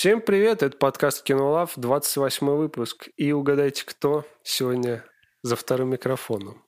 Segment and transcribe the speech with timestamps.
[0.00, 3.10] Всем привет, это подкаст Кинолав, 28 выпуск.
[3.18, 5.04] И угадайте, кто сегодня
[5.42, 6.64] за вторым микрофоном.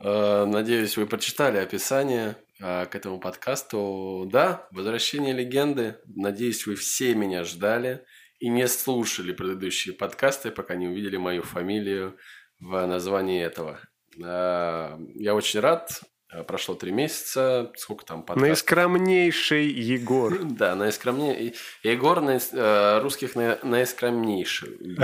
[0.00, 4.28] Э, Надеюсь, вы прочитали описание э, к этому подкасту.
[4.28, 5.98] Да, «Возвращение легенды».
[6.04, 8.04] Надеюсь, вы все меня ждали
[8.40, 12.18] и не слушали предыдущие подкасты, пока не увидели мою фамилию
[12.58, 13.78] в названии этого.
[14.20, 16.00] Э, Я очень рад.
[16.32, 17.70] Э, Прошло три месяца.
[17.76, 18.48] Сколько там подкастов?
[18.48, 20.38] Наискромнейший Егор.
[20.44, 21.54] Да, наискромнее.
[21.82, 24.78] Егор наис- э, русских на- наискромнейший.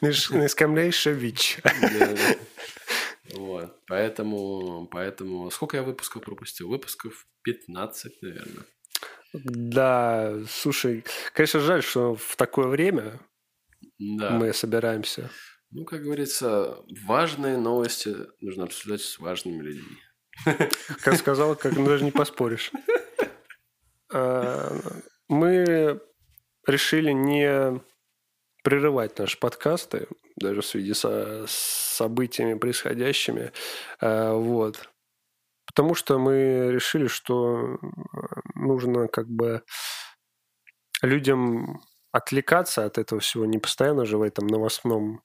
[0.00, 1.58] Наис- Наискромнейший ВИЧ.
[3.34, 3.84] Вот.
[3.86, 5.50] Поэтому, поэтому...
[5.50, 6.68] Сколько я выпусков пропустил?
[6.68, 8.64] Выпусков 15, наверное.
[9.32, 11.04] Да, слушай,
[11.34, 13.20] конечно, жаль, что в такое время
[13.98, 14.30] Да.
[14.30, 15.28] мы собираемся.
[15.70, 19.98] Ну, как говорится, важные новости нужно обсуждать с важными людьми.
[21.02, 22.70] Как сказал, как ну, даже не поспоришь.
[24.12, 24.72] А,
[25.28, 26.00] Мы
[26.64, 27.80] решили не
[28.62, 33.52] прерывать наши подкасты, даже в связи со событиями происходящими.
[34.00, 34.88] А, Вот.
[35.66, 37.78] Потому что мы решили, что
[38.54, 39.64] нужно как бы
[41.02, 41.80] людям
[42.12, 45.22] отвлекаться от этого всего, не постоянно же в этом новостном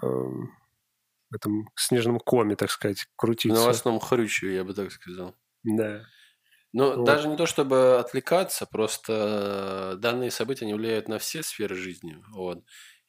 [0.00, 3.60] в этом снежном коме, так сказать, крутиться.
[3.60, 5.36] новостном хрюче, я бы так сказал.
[5.62, 6.04] Да.
[6.72, 7.04] Но Вот.
[7.04, 12.22] даже не то, чтобы отвлекаться, просто данные события не влияют на все сферы жизни.
[12.30, 12.64] Вот.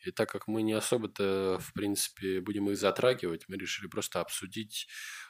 [0.05, 4.87] И так как мы не особо-то, в принципе, будем их затрагивать, мы решили просто обсудить,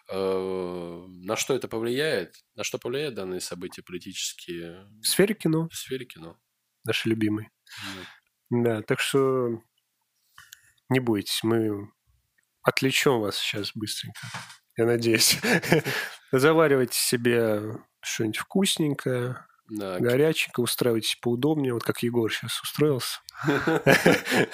[0.09, 5.75] э, на что это повлияет, на что повлияют данные события политические В сфере кино, в
[5.75, 6.39] сфере кино.
[6.85, 7.51] наши любимые.
[7.81, 8.07] Вот.
[8.49, 9.61] Да, так что
[10.91, 11.89] не бойтесь, мы
[12.63, 14.19] отвлечем вас сейчас быстренько.
[14.77, 15.39] Я надеюсь.
[16.31, 17.61] Заваривайте себе
[18.01, 23.19] что-нибудь вкусненькое, Да, горяченькое, устраивайтесь поудобнее, вот как Егор сейчас устроился.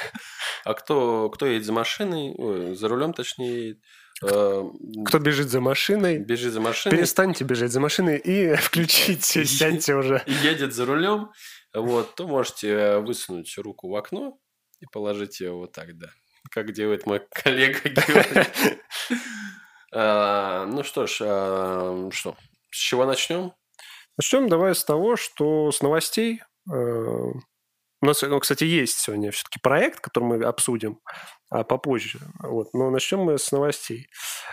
[0.64, 3.78] А кто, кто едет за машиной, ой, за рулем, точнее,
[4.22, 4.64] э,
[5.06, 10.24] Кто бежит за машиной, бежит за машиной, перестаньте бежать за машиной и включите, сядьте уже.
[10.26, 11.32] и едет за рулем,
[11.74, 14.38] вот, то можете э, высунуть руку в окно
[14.82, 16.10] и положить ее вот так, да.
[16.52, 18.80] Как делает мой коллега Георгий.
[19.94, 22.36] А, Ну что ж, а, что,
[22.72, 23.54] с чего начнем?
[24.18, 26.42] Начнем давай с того, что с новостей.
[26.70, 31.00] э, У нас, ну, кстати, есть сегодня все-таки проект, который мы обсудим
[31.50, 32.20] а, попозже.
[32.40, 32.74] Вот.
[32.74, 34.08] Но начнем мы с новостей.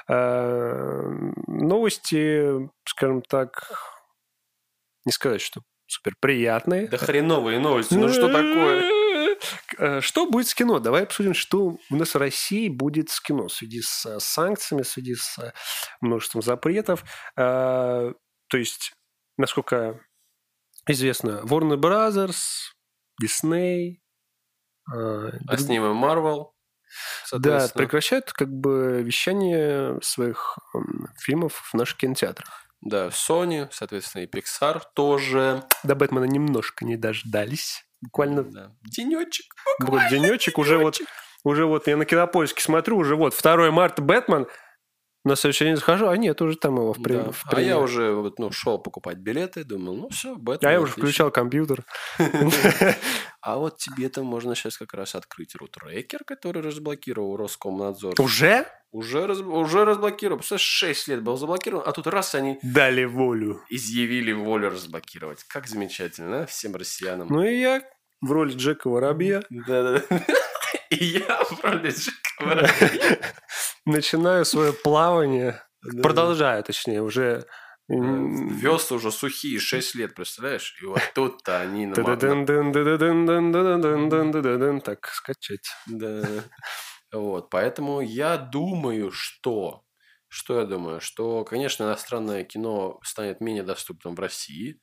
[0.09, 1.03] Э,
[1.47, 3.71] Новости, скажем так,
[5.07, 6.89] не сказать, что супер приятные.
[6.89, 8.83] Да хреновые новости, ну что такое?
[9.79, 10.79] Э, Что будет с кино?
[10.79, 14.83] Давай обсудим, что у нас в России будет с кино в связи с э, санкциями,
[14.83, 15.53] в связи с э,
[16.01, 17.05] множеством запретов.
[17.37, 18.15] То
[18.59, 18.93] есть,
[19.37, 20.01] насколько
[20.87, 22.37] известно, Warner Brothers,
[23.23, 23.97] Disney,
[25.49, 26.51] А с ним и Marvel,
[27.33, 32.65] да, прекращают как бы вещание своих м, фильмов в наших кинотеатрах.
[32.81, 35.65] Да, Sony, соответственно, и Pixar тоже.
[35.85, 37.85] До Бэтмена немножко не дождались.
[38.05, 38.73] Буквально Да.
[38.85, 39.47] Денечек.
[39.81, 40.99] Вот денечек уже вот,
[41.45, 44.47] уже вот я на кинопоиске смотрю, уже вот 2 марта Бэтмен,
[45.27, 47.31] на следующий день захожу, а нет, уже там его в, при- Да.
[47.33, 50.69] в А я уже вот, ну, шел покупать билеты, думал, ну все, Бэтмен.
[50.69, 51.03] А я уже отлично.
[51.09, 51.85] включал компьютер.
[53.47, 58.15] А вот тебе-то можно сейчас как раз открыть рутрекер, который разблокировал Роскомнадзор.
[58.19, 60.39] Уже Уже, раз- уже разблокировал.
[60.39, 63.61] Представляешь, 6 лет был заблокирован, а тут раз они дали волю.
[63.69, 65.45] изъявили волю разблокировать.
[65.45, 66.47] Как замечательно, а?
[66.47, 67.29] всем россиянам.
[67.29, 67.83] Ну и я
[68.27, 70.03] в роли Джека Воробья Да-да.
[70.91, 73.19] И я в роли Джека Воробья.
[73.87, 75.63] начинаю свое плавание,
[76.03, 77.47] продолжаю, точнее, уже...
[77.87, 80.75] Весла уже сухие, 6 лет, представляешь?
[80.81, 81.93] И вот тут-то они.
[84.81, 85.69] Так, скачать.
[85.87, 86.27] Да.
[87.13, 89.83] Вот, поэтому я думаю, что...
[90.29, 91.03] Что я думаю?
[91.03, 94.81] Что, конечно, иностранное кино станет менее доступным в России,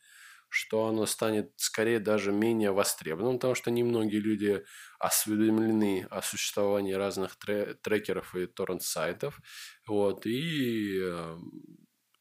[0.52, 4.64] что оно станет скорее даже менее востребованным, потому что немногие люди
[5.00, 9.40] осведомлены о существовании разных тре- трекеров и торрент-сайтов.
[9.88, 11.38] Вот, и, э,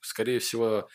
[0.01, 0.89] скорее всего,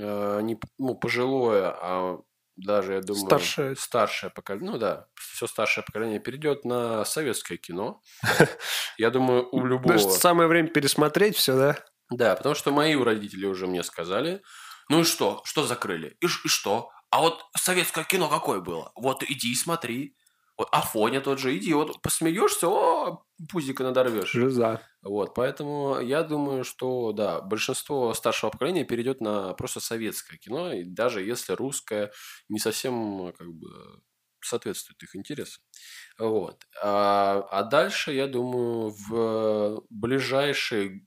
[0.00, 2.20] э, не ну, пожилое, а
[2.54, 3.74] даже, я думаю, Старшее.
[3.74, 8.02] старшее поколение, ну да, все старшее поколение перейдет на советское кино.
[8.98, 9.94] Я думаю, у любого...
[9.94, 11.84] Даже самое время пересмотреть все, да?
[12.10, 14.42] Да, потому что мои родители уже мне сказали,
[14.90, 16.16] ну и что, что закрыли?
[16.20, 16.90] И, и что?
[17.10, 18.92] А вот советское кино какое было?
[18.94, 20.16] Вот иди и смотри.
[20.58, 24.30] Вот Афоня тот же, иди, вот посмеешься, о, пузика надорвешь.
[24.30, 24.82] Жиза.
[25.00, 30.84] Вот, поэтому я думаю, что, да, большинство старшего поколения перейдет на просто советское кино, и
[30.84, 32.12] даже если русское
[32.50, 34.02] не совсем, как бы,
[34.42, 35.62] соответствует их интересам.
[36.18, 36.66] Вот.
[36.82, 41.06] А, а дальше, я думаю, в ближайшие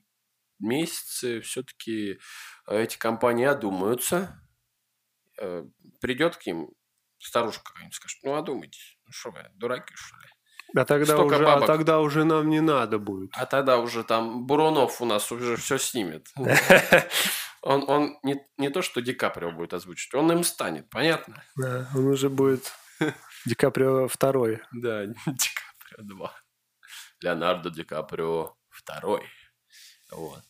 [0.64, 2.18] месяцы все-таки
[2.66, 4.40] эти компании одумаются.
[5.40, 5.64] Э,
[6.00, 6.70] Придет к ним
[7.18, 10.28] старушка какая-нибудь, скажет, ну одумайтесь, ну что вы, дураки что ли?
[10.76, 13.30] А тогда, Столько уже, а тогда уже нам не надо будет.
[13.34, 16.28] А тогда уже там Бурунов у нас уже все снимет.
[17.66, 21.42] Он, он не, не то, что Ди Каприо будет озвучить, он им станет, понятно?
[21.56, 22.70] Да, он уже будет
[23.46, 24.60] Ди Каприо второй.
[24.70, 26.34] Да, Ди Каприо 2.
[27.22, 29.22] Леонардо Ди Каприо второй.
[30.10, 30.42] Вот.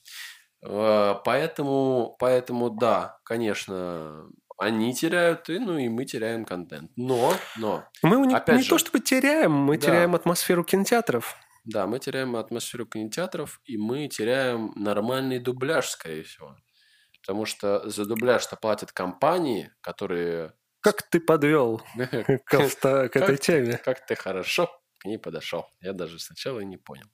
[0.64, 4.26] Э, Поэтому, поэтому, да, конечно,
[4.58, 6.90] они теряют, и, ну и мы теряем контент.
[6.96, 8.70] Но, но, Мы не, Опять не же.
[8.70, 9.86] то чтобы теряем, мы Да.
[9.86, 11.36] теряем атмосферу кинотеатров.
[11.64, 16.56] да, мы теряем атмосферу кинотеатров, и мы теряем нормальный дубляж, скорее всего.
[17.22, 20.52] Потому что за дубляж-то платят компании, которые...
[20.80, 21.80] Как ты подвел
[22.44, 23.78] к, этой теме?
[23.78, 24.70] Как ты хорошо
[25.04, 25.66] к ней подошел.
[25.80, 27.06] Я даже сначала и не понял.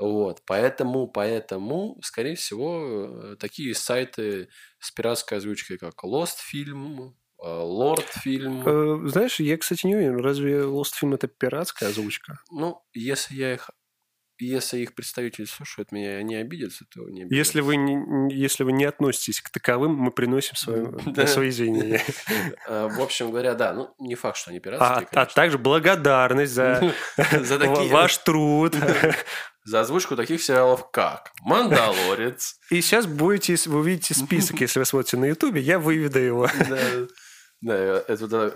[0.00, 4.48] Вот, поэтому, поэтому, скорее всего, э, такие сайты
[4.80, 7.12] с пиратской озвучкой, как Lost Film,
[7.42, 12.40] э, Lord Film, Э, Знаешь, я, кстати, не уверен, разве Lost Film это пиратская озвучка?
[12.50, 13.70] ну, если я их,
[14.40, 17.36] если их представители слушают меня, они обидятся, то не обидятся.
[17.36, 21.28] Если вы не, если вы не относитесь к таковым, мы приносим свои, Да.
[21.28, 22.02] свои извинения.
[22.68, 25.34] В общем говоря, да, ну, не факт, что они А, пиратские, а конечно.
[25.36, 26.92] также благодарность за
[27.90, 28.74] ваш труд.
[29.64, 35.16] За озвучку таких сериалов, как «Мандалорец», И сейчас будете, вы увидите список, если вы смотрите
[35.16, 36.48] на Ютубе, я выведу его.
[37.60, 38.52] Да, это да,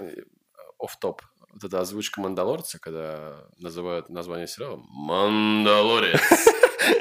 [0.78, 1.22] оф-топ.
[1.54, 6.20] Вот эта озвучка «Мандалорца», когда называют название сериала «Мандалорец».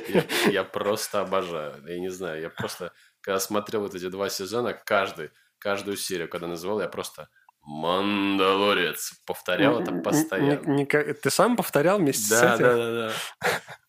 [0.08, 1.84] Я, я просто обожаю.
[1.86, 6.48] Я не знаю, я просто, когда смотрел вот эти два сезона, каждый, каждую серию, когда
[6.48, 7.28] называл, я просто
[7.68, 10.54] «Мандалорец» повторял это постоянно.
[10.66, 12.64] н- никак- Ты сам повторял вместе с Да, этим?
[12.64, 13.14] да, да, да.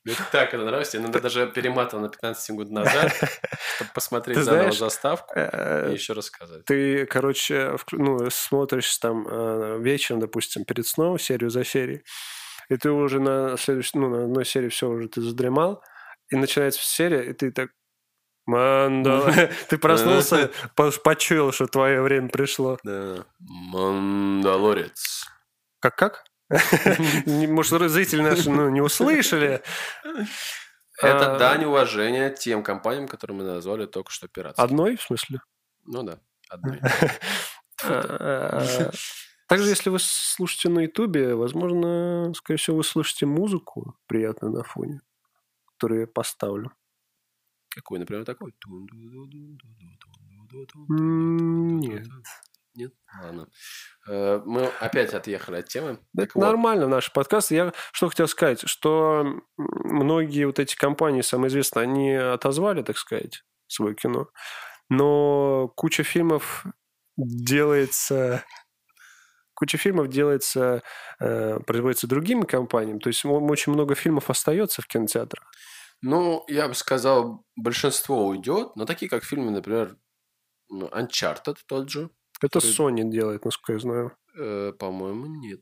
[0.04, 0.96] Мне так это нравится.
[0.96, 3.12] Я иногда даже перематывал на 15 секунд назад,
[3.76, 6.64] чтобы посмотреть заново заставку и еще рассказать.
[6.64, 12.02] Ты, короче, ну, смотришь там вечером, допустим, перед сном, серию за серией,
[12.70, 15.82] и ты уже на следующей, ну, на одной серии все уже ты задремал,
[16.30, 17.70] и начинается серия, и ты так
[18.48, 19.30] Мандала.
[19.68, 22.78] Ты проснулся, по- почуял, что твое время пришло.
[22.82, 23.26] Да.
[23.40, 25.26] Мандалорец.
[25.80, 26.24] Как-как?
[27.26, 29.62] Может, зрители наши ну, не услышали.
[31.02, 34.64] Это А, дань уважения тем компаниям, которые мы назвали только что пиратскими.
[34.64, 35.40] Одной, в смысле?
[35.84, 36.18] Ну да,
[36.48, 36.80] одной.
[37.84, 38.64] А,
[39.46, 45.00] Также, если вы слушаете на Ютубе, возможно, скорее всего, вы слышите музыку приятную на фоне,
[45.74, 46.72] которую я поставлю.
[47.70, 48.54] Какой, например, такой?
[50.88, 52.06] Нет.
[52.74, 52.92] Нет?
[53.22, 53.48] Ладно.
[54.06, 55.98] Мы опять отъехали от темы.
[56.16, 57.56] Так вот, нормально в наших подкастах.
[57.56, 63.44] Я что хотел сказать, что многие вот эти компании, самые известные, они отозвали, так сказать,
[63.66, 64.28] свое кино.
[64.88, 66.66] Но куча фильмов
[67.16, 68.44] делается...
[69.54, 70.82] Куча фильмов делается,
[71.18, 73.00] производится другими компаниями.
[73.00, 75.50] То есть очень много фильмов остается в кинотеатрах.
[76.02, 79.96] Ну, я бы сказал, большинство уйдет, но такие, как фильмы, например,
[80.68, 84.16] ну, Uncharted тот же, Это Который- Sony делает, насколько я знаю.
[84.38, 85.60] э, по-моему, нет.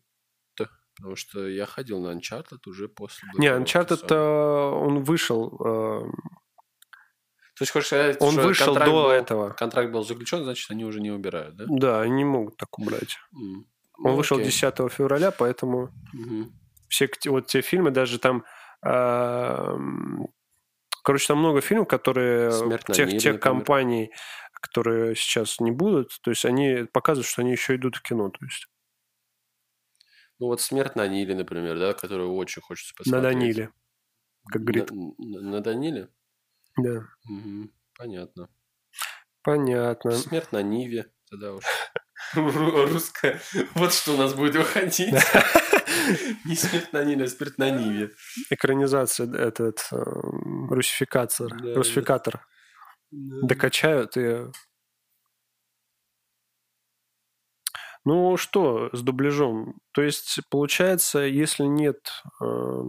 [0.98, 3.28] Потому что я ходил на Uncharted уже после...
[3.38, 6.10] Не, Uncharted, э, он вышел, э,
[7.54, 9.50] То есть, хочешь сказать, он что вышел контракт до был- этого.
[9.50, 11.64] Контракт был заключен, значит, они уже не убирают, да?
[11.68, 13.16] Да, они не могут так убрать.
[13.34, 13.66] М.
[13.98, 14.46] Он Ну, вышел окей.
[14.50, 16.50] 10 февраля, поэтому Мгм.
[16.88, 18.44] все вот те фильмы, даже там...
[18.82, 20.28] эм,
[21.02, 23.40] Короче, там много фильмов, которые «Смерть на тех, Ниле», тех например.
[23.58, 24.10] компаний,
[24.60, 28.28] которые сейчас не будут, то есть они показывают, что они еще идут в кино.
[28.30, 28.66] То есть
[30.40, 33.32] Ну, вот «Смерть на Ниле», например, да, которую очень хочется на посмотреть.
[33.38, 33.70] Даниле,
[34.50, 34.90] как говорит.
[34.90, 36.08] На, на- на Даниле?
[36.76, 37.70] Да, Мгм.
[37.96, 38.48] Понятно.
[39.42, 40.10] понятно.
[40.10, 41.64] «Смерть на Ниве», тогда уж.
[42.34, 43.40] Ру- Русская.
[43.76, 45.14] Вот что у нас будет выходить.
[46.44, 48.10] Не «Смерть на Ниле», а «Смерть на Ниве».
[48.50, 52.46] Экранизация, этот эм, русификатор, Да, русификатор.
[53.10, 54.46] Докачают и...
[58.04, 59.80] Ну что с дубляжом?
[59.92, 61.98] То есть, получается, если нет
[62.40, 62.82] э,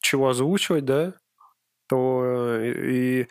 [0.00, 1.14] чего озвучивать, да,
[1.88, 3.28] то э, и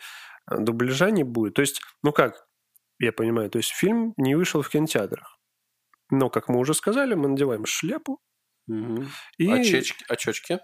[0.50, 1.54] дубляжа не будет.
[1.54, 2.46] То есть, ну как,
[2.98, 5.37] я понимаю, то есть фильм не вышел в кинотеатрах.
[6.10, 8.20] Но, как мы уже сказали, мы надеваем шляпу
[8.66, 9.08] Мгм.
[9.38, 9.48] и...
[9.50, 10.60] Очечки- Очечки.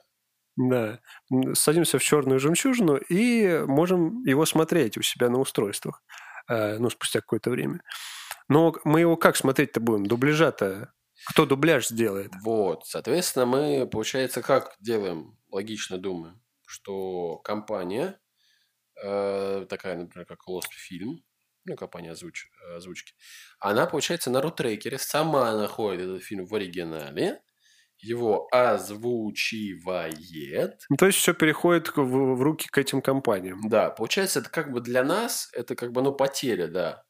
[0.56, 1.00] Да.
[1.32, 6.02] М, Садимся в черную жемчужину и можем его смотреть у себя на устройствах.
[6.48, 7.80] э, Ну, спустя какое-то время.
[8.48, 10.04] Но мы его как смотреть-то будем?
[10.06, 10.92] Дубляжа-то
[11.30, 12.32] Кто дубляж сделает?
[12.42, 18.18] Вот, соответственно, мы, получается, как делаем, логично думаем, что компания,
[19.02, 21.18] э, такая, например, как Lost Film,
[21.64, 23.14] ну, компания озвуч, озвучки,
[23.58, 27.40] она, получается, на рутрекере сама находит этот фильм в оригинале,
[27.98, 30.06] его озвучивает.
[30.90, 33.60] Ну, то есть все переходит в, в руки к этим компаниям.
[33.68, 37.04] Да, получается, это как бы для нас, это как бы, ну, потеря, да,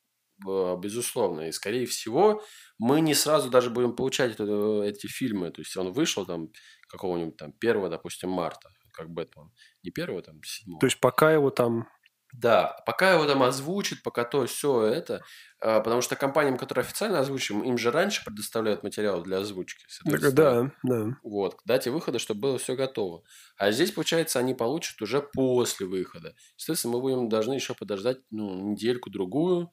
[0.77, 1.49] безусловно.
[1.49, 2.43] И, скорее всего,
[2.79, 5.51] мы не сразу даже будем получать это, эти фильмы.
[5.51, 6.49] То есть, он вышел там
[6.89, 9.51] какого-нибудь там 1, допустим, марта, как Бэтмен.
[9.83, 10.79] Не 1, там 7.
[10.79, 11.89] То есть, пока его там
[12.37, 15.23] да, пока его там озвучит, пока то все это,
[15.61, 19.85] а, потому что компаниям, которые официально озвучим, им же раньше предоставляют материал для озвучки.
[20.05, 21.17] Да, да.
[21.23, 23.23] Вот, к дате выхода, чтобы было все готово.
[23.57, 26.35] А здесь, получается, они получат уже после выхода.
[26.57, 29.73] Естественно, мы будем должны еще подождать ну, недельку-другую.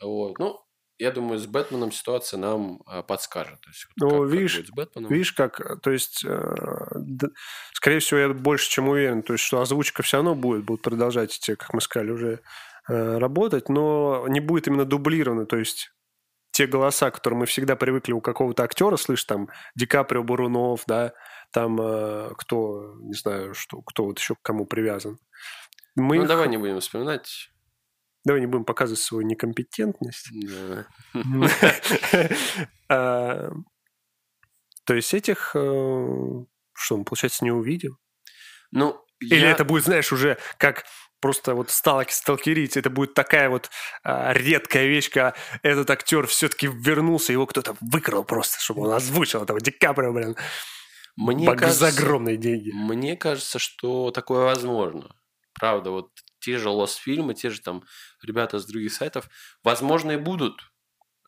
[0.00, 0.38] Вот.
[0.38, 0.58] Ну,
[0.98, 3.60] я думаю, с Бэтменом ситуация нам а, подскажет.
[3.60, 5.12] То есть, ну, как, видишь, как с Бэтменом.
[5.12, 6.54] видишь, как, то есть, э,
[6.96, 7.28] да,
[7.72, 11.38] скорее всего, я больше чем уверен, то есть, что озвучка все равно будет, будут продолжать
[11.38, 12.40] те, как мы сказали, уже
[12.88, 15.90] э, работать, но не будет именно дублировано, то есть
[16.50, 21.12] те голоса, которые мы всегда привыкли у какого-то актера слышать, там Ди Каприо, Бурунов, да,
[21.52, 25.18] там э, кто, не знаю, что, кто вот еще к кому привязан.
[25.94, 26.28] Мы ну, их...
[26.28, 27.50] давай не будем вспоминать.
[28.24, 30.30] Давай не будем показывать свою некомпетентность.
[32.90, 33.50] А,
[34.84, 35.58] то есть этих, э,
[36.72, 37.98] что мы, получается, не увидим?
[38.70, 40.86] Ну, Или это будет, знаешь, уже как
[41.20, 43.70] просто вот сталки, сталкерить, это будет такая вот
[44.04, 49.42] а, редкая вещь, когда этот актер все-таки вернулся, его кто-то выкрал просто, чтобы он озвучил
[49.42, 50.36] этого Ди Каприо, блин.
[51.16, 52.70] Мне кажется, за огромные деньги.
[52.72, 55.14] Мне кажется, что такое возможно.
[55.52, 56.10] Правда, вот
[56.40, 57.84] те же Lost фильмы, те же там
[58.22, 59.28] ребята с других сайтов,
[59.62, 60.60] возможно, и будут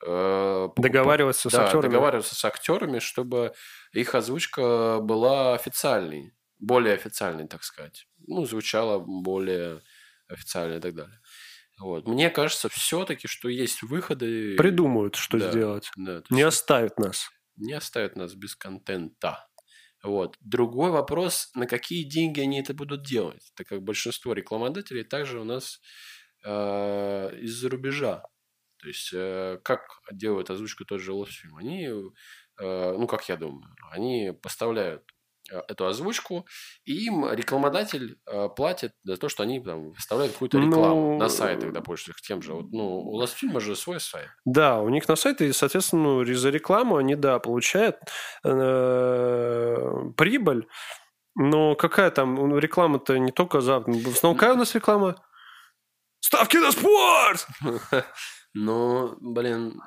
[0.07, 1.83] э, договариваться да, с актерами.
[1.83, 3.53] договариваться с актерами, чтобы
[3.93, 8.07] их озвучка была официальной, более официальной, так сказать.
[8.27, 9.83] Ну, звучала более
[10.29, 11.21] официально и так далее.
[11.81, 12.07] Вот.
[12.07, 14.55] Мне кажется, все-таки, что есть выходы.
[14.57, 15.91] Придумают, что да, сделать.
[15.97, 17.31] Да, не оставят нас.
[17.57, 19.49] Не оставят нас без контента.
[20.03, 20.37] Вот.
[20.41, 25.45] Другой вопрос, на какие деньги они это будут делать, так как большинство рекламодателей также у
[25.45, 25.81] нас
[26.45, 28.25] э, из-за рубежа.
[28.79, 31.57] То есть, э, как делают озвучку тот же Лосфильм?
[31.57, 32.03] Они, э,
[32.99, 35.05] ну, как я думаю, они поставляют
[35.69, 36.47] эту озвучку,
[36.85, 41.29] и им рекламодатель э, платит за то, что они там вставляют какую-то рекламу ну, на
[41.29, 42.55] сайтах, допустим, тем же.
[42.55, 44.29] Вот, ну, у Ластфильма же свой сайт.
[44.45, 47.97] Да, у них на сайте, и, соответственно, ну, за рекламу они, да, получают
[48.45, 49.77] э,
[50.17, 50.67] прибыль,
[51.35, 53.81] но какая там ну, реклама-то не только за...
[53.81, 55.17] В основном какая у нас реклама?
[56.21, 57.47] Ставки на спорт!
[58.53, 59.81] Ну, блин,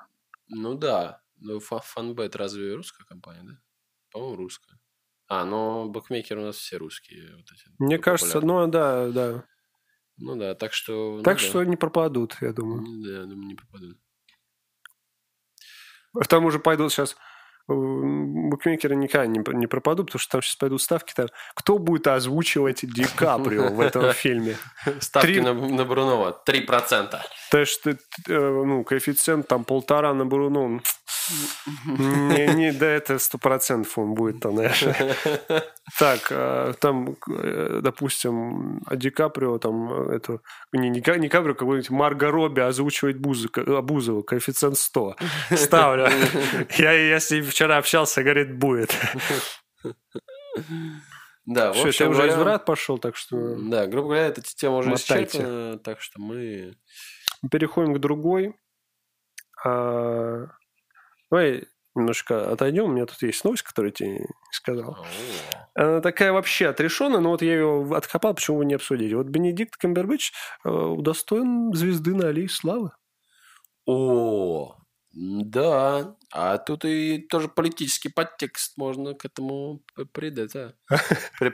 [0.47, 1.21] ну да.
[1.35, 3.57] Ну, Фанбет разве русская компания, да?
[4.11, 4.79] По-моему, русская.
[5.27, 7.35] А, ну, букмекеры у нас все русские.
[7.35, 9.45] Вот эти, Мне кажется, ну да, да.
[10.17, 11.21] Ну да, так что...
[11.23, 11.65] Так ну, что да.
[11.65, 12.83] не пропадут, я думаю.
[13.03, 13.97] Да, думаю, не пропадут.
[16.13, 17.15] К тому же пойдут сейчас
[17.67, 21.13] букмекеры никогда не, не пропадут, потому что там сейчас пойдут ставки.
[21.13, 24.57] Там, кто будет озвучивать Ди Каприо в этом фильме?
[24.99, 27.17] Ставки на, на Брунова 3%.
[27.51, 27.93] То есть, э,
[28.27, 30.81] ну, коэффициент там полтора на Брунова.
[31.85, 34.83] Не, не, да, это сто процентов он будет там, знаешь.
[35.99, 40.41] Так, э, там, э, допустим, Ди Каприо, там, эту,
[40.71, 45.15] не, не Каприо, какой-нибудь Марго Робби озвучивает Бузова, коэффициент 100.
[45.55, 46.07] Ставлю.
[46.77, 48.95] Я, я с ним вчера общался, говорит, будет.
[51.45, 53.57] Да, Все, общем, уже изврат пошел, так что...
[53.57, 56.75] Да, грубо говоря, эта тема уже исчерпана, так что мы...
[57.51, 58.55] Переходим к другой.
[59.65, 60.47] А,
[61.33, 61.63] давай
[61.95, 62.85] немножко отойдем.
[62.85, 65.03] У меня тут есть новость, которую я тебе не сказал.
[65.73, 69.15] Она такая вообще отрешенная, но вот я ее откопал, почему вы не обсудили.
[69.15, 70.31] Вот Бенедикт Камбербэтч
[70.63, 72.91] э, удостоен звезды на аллее славы.
[73.87, 74.75] О,
[75.11, 80.55] да, а тут и тоже политический подтекст можно к этому придать.
[80.55, 80.73] А?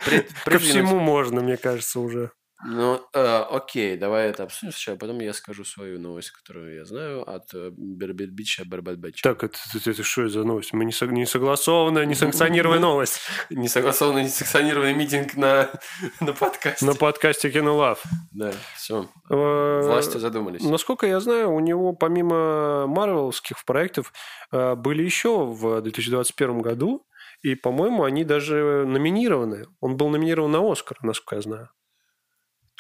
[0.46, 2.32] Ко всему можно, мне кажется, уже.
[2.66, 7.30] Ну, э, окей, давай это обсудим сначала, потом я скажу свою новость, которую я знаю
[7.30, 9.22] от э, Бербет Бича Бербет Бича.
[9.24, 10.74] Так, это, это, это что за новость?
[10.74, 13.22] Мы не, со, не согласованная, не санкционированная новость.
[13.50, 15.70] Не согласованный, не санкционированный митинг на,
[16.20, 16.86] на подкасте.
[16.86, 18.04] На подкасте Кинолав.
[18.34, 19.10] Да, все.
[19.30, 20.62] Э, Власти задумались.
[20.62, 24.12] Насколько я знаю, у него помимо марвелских проектов
[24.52, 27.06] э, были еще в 2021 году,
[27.42, 29.66] и, по-моему, они даже номинированы.
[29.80, 31.70] Он был номинирован на Оскар, насколько я знаю.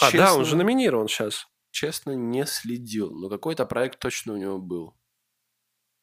[0.01, 1.47] А, да, он же номинирован сейчас.
[1.71, 4.95] Честно, не следил, но какой-то проект точно у него был.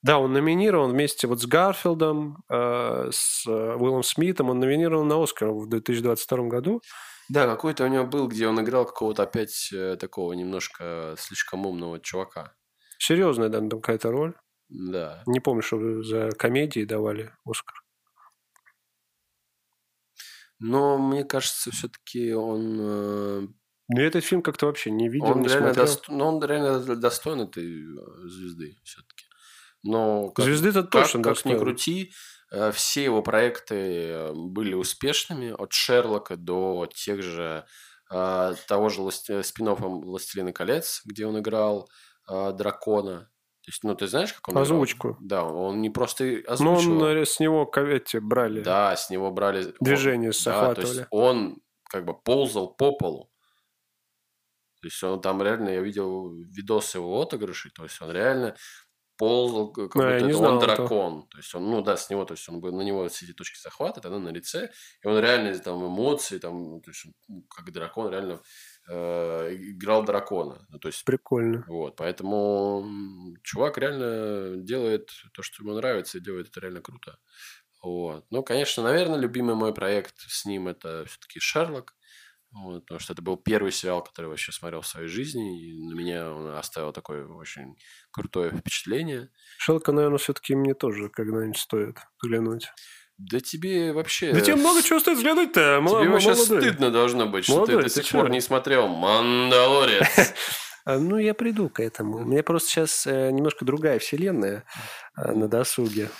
[0.03, 4.51] Да, он номинирован вместе вот с Гарфилдом, э, с э, Уиллом Смитом.
[4.51, 6.81] Он номинирован на Оскар в 2022 году.
[7.29, 11.99] Да, какой-то у него был, где он играл какого-то опять э, такого немножко слишком умного
[11.99, 12.55] чувака.
[12.99, 14.37] Серьезная, да, там какая-то роль.
[14.69, 15.25] Да.
[15.27, 17.83] Не помню, что за комедии давали Оскар.
[20.61, 23.57] Но мне кажется, все-таки он...
[23.89, 25.87] Но я этот фильм как-то вообще не видел, Он не реально, смотрел.
[25.87, 29.25] дост- ну, он реально достоин этой э, звезды все-таки.
[29.85, 31.59] Но как, Звезды-то как, точно как ни достоин.
[31.59, 32.13] крути,
[32.53, 33.75] э, все его проекты
[34.09, 37.65] э, были успешными, от Шерлока до тех же
[38.09, 39.03] того же
[39.43, 41.89] спин «Властелина колец», где он играл
[42.29, 43.29] дракона.
[43.63, 44.63] То есть, ну, ты знаешь, как он играл?
[44.63, 45.17] Озвучку.
[45.21, 47.03] Да, он не просто Ну, озвучивал.
[47.03, 48.61] он э, с него эти брали.
[48.63, 49.65] Да, с него брали...
[49.67, 51.59] он- Движение да, то есть он
[51.91, 53.29] как бы ползал по полу.
[54.87, 58.55] То есть он там реально, я видел видосы его отыгрышей, то есть он реально
[59.19, 61.29] ползал, как Ну, я будто это он дракон.
[61.29, 63.61] То есть он, ну да, с него, то есть он на него все эти точки
[63.61, 64.71] захвата, тогда на лице,
[65.03, 68.41] и он реально там эмоции, там, то есть он, ну, как дракон реально
[68.89, 70.65] э, играл дракона.
[70.69, 71.65] Ну, то есть Прикольно.
[71.67, 72.87] вот, поэтому
[73.43, 77.19] чувак реально делает то, что ему нравится, и делает это реально круто.
[77.83, 78.25] Вот.
[78.31, 81.97] Ну, конечно, наверное, любимый мой проект с ним это все-таки Шерлок.
[82.53, 85.79] Вот, потому что это был первый сериал, который я вообще смотрел в своей жизни, и
[85.89, 87.77] на меня он оставил такое очень
[88.11, 89.29] крутое впечатление.
[89.59, 92.71] Шелка, наверное, все-таки мне тоже когда-нибудь стоит взглянуть.
[93.19, 94.33] Да тебе вообще...
[94.33, 96.61] Да тебе много чего стоит взглянуть-то, мало- Тебе вообще молодой.
[96.63, 100.07] стыдно должно быть, что Молодой, ты до сих пор не смотрел «Мандалорец».
[100.89, 102.19] А, Ну, я приду к этому.
[102.19, 104.65] У меня просто сейчас немножко другая вселенная
[105.15, 106.11] а, на досуге.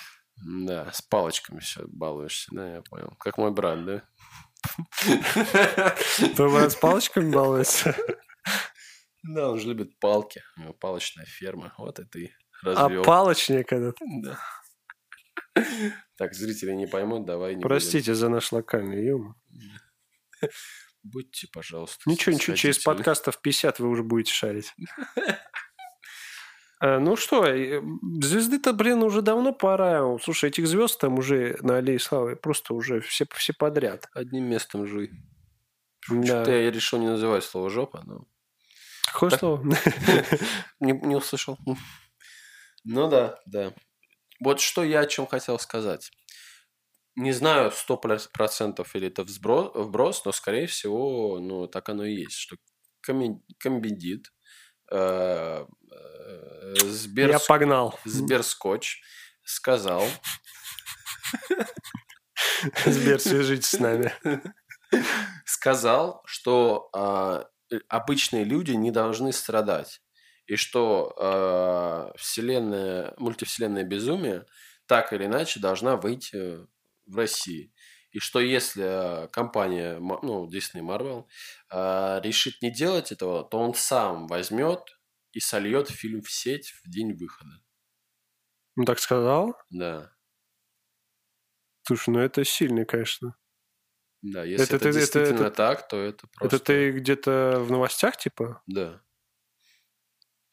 [0.45, 3.15] Да, с палочками все балуешься, да, я понял.
[3.21, 4.03] Как мой брат, да?
[6.37, 7.97] Брат с палочками балуется?
[9.23, 10.43] Да, он же любит палки.
[10.57, 11.75] У него палочная ферма.
[11.79, 13.03] Вот и ты А развел.
[13.05, 13.97] палочник этот?
[14.23, 14.39] Да.
[16.17, 19.35] Так, зрители не поймут, давай не Простите за наш локальный юмор.
[19.51, 19.71] будем.
[21.03, 21.99] Будьте, пожалуйста.
[22.07, 24.73] Ничего, ничего, через подкастов 50 вы уже будете шарить.
[26.81, 27.81] Э, Ну что, э,
[28.21, 30.19] звезды-то, блин, уже давно пора.
[30.19, 34.09] Слушай, этих звезд там уже на Аллее Славы просто уже все, все подряд.
[34.15, 35.11] Одним местом жуй.
[36.09, 36.25] Да.
[36.25, 38.27] Что-то я решил не называть слово жопа, но
[39.13, 39.41] Какое Так.
[39.41, 39.65] слово?
[40.81, 41.59] не, не услышал.
[42.85, 43.73] Ну да, да.
[44.41, 46.11] Вот что я о чем хотел сказать.
[47.17, 52.15] Не знаю, сто процентов или это взбро- вброс, но, скорее всего, ну, так оно и
[52.15, 52.57] есть, что
[54.93, 55.67] э,
[56.85, 57.99] Сбер- Я погнал.
[58.05, 59.01] Сберскотч
[59.45, 60.05] сказал,
[62.85, 64.13] Сбер, свяжитесь с нами.
[65.45, 70.01] сказал, что а, э, обычные люди не должны страдать.
[70.47, 74.47] И что а, вселенная, мультивселенная безумие
[74.87, 76.59] так или иначе должна выйти
[77.07, 77.73] в России.
[78.13, 81.25] И что если а, компания, ну, Disney Marvel,
[82.23, 84.97] решит не делать этого, то он сам возьмет
[85.37, 87.63] и сольет фильм в сеть в день выхода.
[88.75, 89.55] Ну, так сказал?
[89.69, 90.11] Да.
[91.83, 93.37] Слушай, ну это сильный, конечно.
[94.23, 96.57] Да, если Это это, ты- действительно это- так, то это просто...
[96.57, 98.63] Это ты где-то в новостях, типа?
[98.67, 98.93] Да.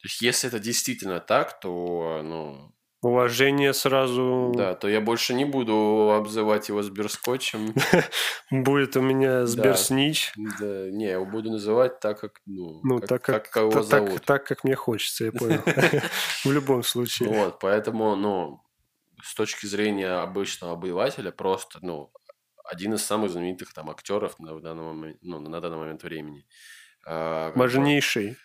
[0.00, 5.44] То есть, если это действительно так, то, ну, Уважение сразу да, то я больше не
[5.44, 7.74] буду обзывать его Сберскотчем.
[8.50, 10.32] будет у меня Сберснич.
[10.36, 13.70] Да, не, я его буду называть так, как, ну, Ну, как, так как, как его
[13.70, 14.24] та- так, зовут.
[14.24, 15.60] так, как мне хочется, я понял.
[16.44, 17.28] В любом случае.
[17.28, 18.62] Вот, поэтому, ну,
[19.22, 22.10] с точки зрения обычного обывателя, просто, ну,
[22.64, 26.46] один из самых знаменитых там актеров на данный момент, ну, на данный момент времени.
[27.06, 28.38] А, Важнейший.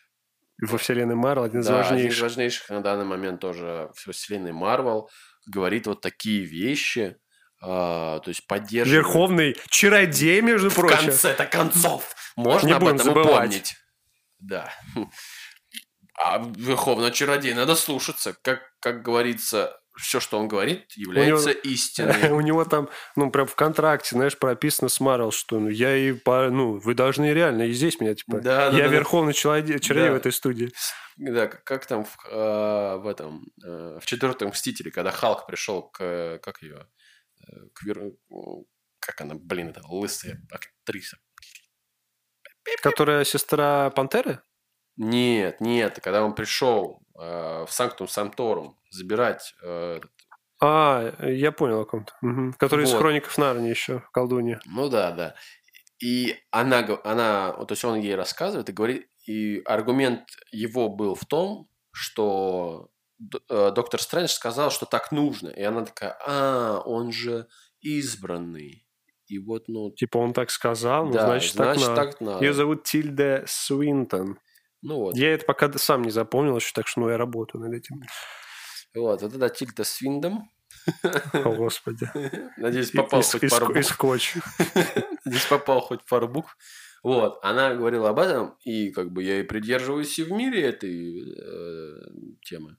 [0.62, 2.22] Во вселенной Марвел один из Да, один из важнейших.
[2.24, 5.10] важнейших на данный момент тоже в вселенной Марвел
[5.45, 7.15] говорит вот такие вещи,
[7.62, 9.06] а, то есть поддерживает.
[9.06, 10.98] Верховный чародей, между В прочим.
[10.98, 13.32] конце-то концов можно Не об этом забывать.
[13.48, 13.76] упомнить.
[14.39, 14.74] Да.
[16.22, 18.34] А Верховного чародея надо слушаться.
[18.41, 22.30] Как, как говорится, все, что он говорит, является истиной.
[22.32, 26.14] У него там, ну, прям в контракте, знаешь, прописано с Марвел, что ну, я и,
[26.14, 28.96] по- ну, вы должны реально и здесь меня, типа, Да, да, я да, да.
[28.96, 30.14] верховный чародей, чародей Да.
[30.14, 30.72] в этой студии.
[31.18, 35.84] Да, как, как там в, э, в этом, э, в четвертом Мстителе, когда Халк пришел
[35.84, 36.88] к, как ее,
[37.48, 38.14] э, к вер-
[39.00, 41.18] как она, блин, это лысая актриса.
[42.82, 44.42] Которая сестра Пантеры?
[44.98, 49.99] Нет, нет, когда он пришел э, в Санктум Санторум забирать э,
[50.62, 52.13] А, я понял о ком-то.
[52.21, 52.53] Мгм.
[52.53, 52.99] Который из Вот.
[52.99, 54.60] Хроников Нарнии еще, колдунья.
[54.65, 55.36] Ну да, да.
[56.01, 61.25] И она, она, то есть он ей рассказывает и говорит, и аргумент его был в
[61.25, 62.89] том, что
[63.49, 65.49] э, доктор Стрэндж сказал, что так нужно.
[65.49, 67.47] И она такая, а, он же
[67.82, 68.86] избранный.
[69.27, 72.12] И вот, ну, Типа он так сказал, ну, да, значит, значит, так надо.
[72.12, 72.45] так надо.
[72.45, 74.39] Ее зовут Тильда Свинтон.
[74.82, 75.15] Ну вот.
[75.18, 78.02] Я это пока сам не запомнил еще, так что ну, я работаю над этим.
[78.96, 80.50] Вот, вот это Тильда Свиндом.
[81.34, 82.10] О, Господи.
[82.58, 83.86] Надеюсь, попал и- хоть и пару ск- и букв.
[83.88, 84.36] скотч.
[85.26, 86.58] Здесь попал хоть пару букв.
[87.04, 91.32] Вот, она говорила об этом, и как бы я и придерживаюсь и в мире этой
[91.32, 92.02] э,
[92.44, 92.76] темы.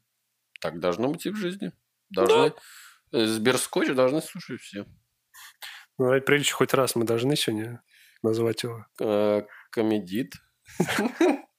[0.60, 1.72] Так должно быть и в жизни.
[2.10, 2.52] Должны.
[3.12, 4.84] э, Сберскотч должны слушать все.
[5.96, 7.82] Ну, ради приличия хоть раз мы должны сегодня
[8.22, 8.84] назвать его.
[9.00, 10.34] Э, Комедит.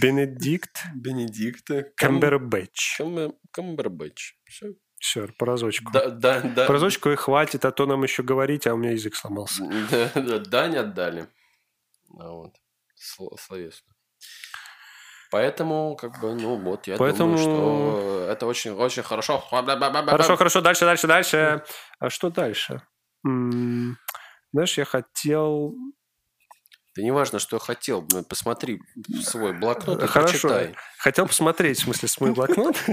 [0.00, 1.84] Бенедикт Бенедикта.
[1.96, 3.00] Камбербэтч.
[3.00, 4.34] Камбер- Камбербэтч.
[4.44, 4.74] Все.
[4.98, 5.92] Все, по разочку.
[5.92, 6.66] Да, да, да.
[6.66, 9.62] По разочку и хватит, а то нам еще говорить, а у меня язык сломался.
[9.90, 11.28] Да, да, дань отдали.
[12.18, 12.54] А вот.
[12.96, 13.92] Сло- Словесно.
[15.30, 19.38] Поэтому, как бы, ну вот, я Поэтому- думаю, что это очень, очень хорошо.
[19.38, 21.62] Хорошо, хорошо, дальше, дальше, дальше.
[21.98, 22.80] А что дальше?
[23.22, 25.74] Знаешь, я хотел...
[26.96, 28.06] Да не важно, что я хотел.
[28.10, 28.80] ну, Посмотри
[29.22, 30.48] свой блокнот и Хорошо.
[30.48, 30.74] прочитай.
[30.98, 32.76] Хотел посмотреть, в смысле, с мой блокнот.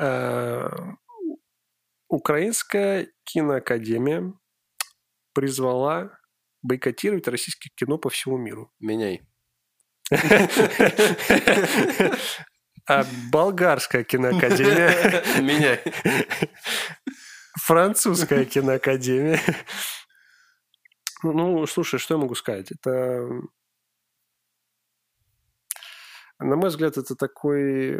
[0.00, 0.68] Э,
[2.08, 4.32] Украинская киноакадемия
[5.34, 6.16] призвала
[6.62, 8.72] бойкотировать российское кино по всему миру.
[8.78, 9.22] Меняй.
[12.90, 15.78] А болгарская киноакадемия, Меняй.
[17.60, 19.40] французская киноакадемия.
[21.22, 22.70] Ну, слушай, что я могу сказать?
[22.72, 23.26] Это,
[26.38, 27.98] на мой взгляд, это такой,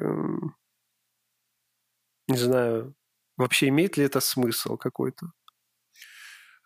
[2.28, 2.94] не знаю,
[3.36, 5.32] вообще имеет ли это смысл какой-то?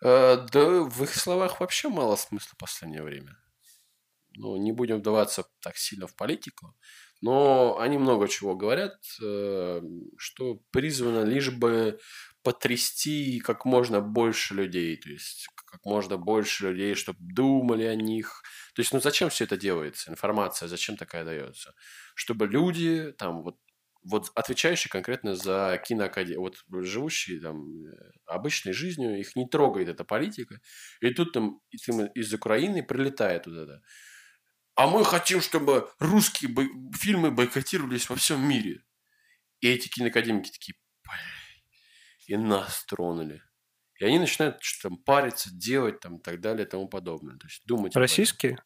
[0.03, 3.37] Э, Да в их словах вообще мало смысла в последнее время.
[4.35, 6.75] Ну, не будем вдаваться так сильно в политику,
[7.23, 9.81] но они много чего говорят, э,
[10.17, 11.99] что призвано лишь бы
[12.43, 18.43] потрясти как можно больше людей, то есть как можно больше людей, чтобы думали о них.
[18.75, 20.11] То есть, ну зачем все это делается?
[20.11, 21.73] Информация зачем такая дается?
[22.15, 23.57] Чтобы люди, там, вот,
[24.03, 30.03] вот отвечающие конкретно за киноакадемию, вот живущие там э, обычной жизнью, их не трогает эта
[30.03, 30.59] политика.
[31.01, 33.81] И тут там из- из Украины прилетает вот это.
[34.75, 38.83] А мы хотим, чтобы русские бой- фильмы бойкотировались во всем мире.
[39.59, 40.75] И эти киноакадемики такие,
[42.27, 43.41] и нас тронули.
[43.99, 47.37] И они начинают что там париться, делать там и так далее и тому подобное.
[47.37, 47.95] То есть думать.
[47.95, 48.57] Российские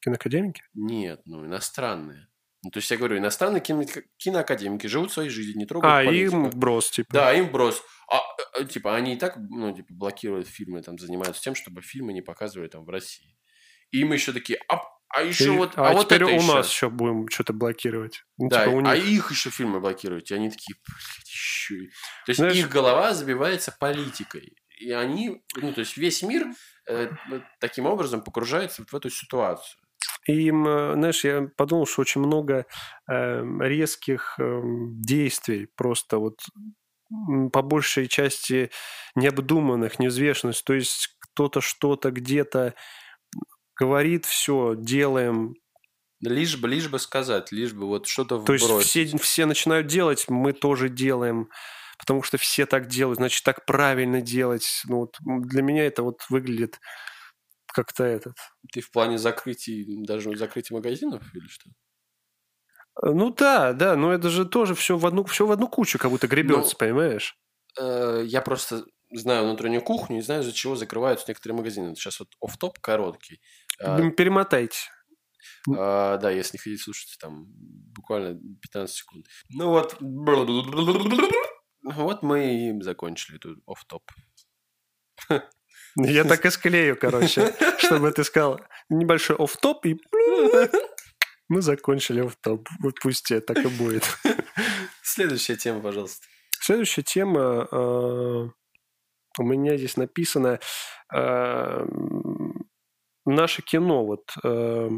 [0.00, 0.62] киноакадемики?
[0.74, 2.28] Нет, ну иностранные.
[2.62, 3.84] Ну, то есть я говорю, иностранные кино-
[4.16, 6.36] киноакадемики живут своей жизнью, не трогают А, политику.
[6.36, 7.08] им брос, типа.
[7.12, 7.82] Да, им брос.
[8.10, 8.20] А,
[8.60, 12.20] э, типа, они и так, ну, типа, блокируют фильмы, там, занимаются тем, чтобы фильмы не
[12.22, 13.36] показывали там в России.
[13.92, 16.36] И мы еще такие, а, а еще И- вот, а, а, вот теперь это у
[16.36, 16.54] еще.
[16.54, 18.24] нас еще будем что-то блокировать.
[18.36, 19.04] Ну, Да, типа у а них.
[19.06, 20.30] их еще фильмы блокируют.
[20.30, 21.74] И они такие, блядь, еще.
[21.76, 21.86] и».
[21.88, 24.54] То есть Знаешь- их голова забивается политикой.
[24.80, 26.46] И они, ну, то есть весь мир
[26.90, 27.10] э,
[27.60, 29.78] таким образом погружается вот в эту ситуацию.
[30.26, 32.64] И им, э, знаешь, я подумал, что очень много
[33.10, 34.60] э, резких э,
[35.02, 36.38] действий, просто вот
[37.52, 38.70] по большей части
[39.14, 40.62] необдуманных, неизвешенных.
[40.62, 42.74] То есть кто-то что-то где-то
[43.78, 45.54] говорит, все, делаем.
[46.20, 49.10] Лишь бы, лишь бы сказать, лишь бы вот что-то То есть вбросить.
[49.10, 51.48] все, все начинают делать, мы тоже делаем.
[51.98, 54.82] Потому что все так делают, значит, так правильно делать.
[54.86, 56.80] Ну, вот для меня это вот выглядит
[57.72, 58.36] как-то этот.
[58.72, 61.70] Ты в плане закрытий, даже закрытия магазинов или что?
[63.02, 66.10] Ну да, да, но это же тоже все в одну, все в одну кучу как
[66.10, 67.36] будто гребется, Ну, понимаешь?
[67.78, 71.94] Э, Я просто знаю внутреннюю кухню и знаю, из-за чего закрываются некоторые магазины.
[71.94, 73.40] Сейчас вот офф-топ короткий.
[73.80, 74.78] А, Перемотайте.
[75.76, 79.26] а, Да, если не хотите слушать, там буквально 15 секунд.
[79.50, 79.96] Ну вот.
[81.84, 84.02] Вот мы и закончили эту офф-топ.
[85.96, 89.96] Я так и склею, короче, чтобы ты сказал небольшой офф-топ и
[91.48, 92.68] мы закончили офф-топ.
[92.80, 94.04] Вот пусть так и будет.
[95.02, 96.26] Следующая тема, пожалуйста.
[96.60, 98.48] Следующая тема э,
[99.38, 100.60] у меня здесь написано
[101.14, 101.86] э,
[103.30, 104.90] наше кино, вот э,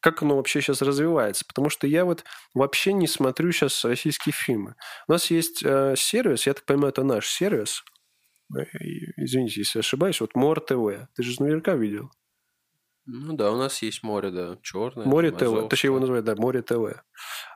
[0.00, 4.74] как оно вообще сейчас развивается, потому что я вот вообще не смотрю сейчас российские фильмы.
[5.08, 7.82] У нас есть э, сервис, я так понимаю, это наш сервис,
[8.56, 8.64] Э,
[9.16, 11.08] извините, если ошибаюсь, вот Мор ТВ.
[11.14, 12.10] Ты же наверняка видел.
[13.06, 15.04] Ну да, у нас есть море, да, черное.
[15.04, 17.02] Море ТВ, точнее его называют, да, Море ТВ.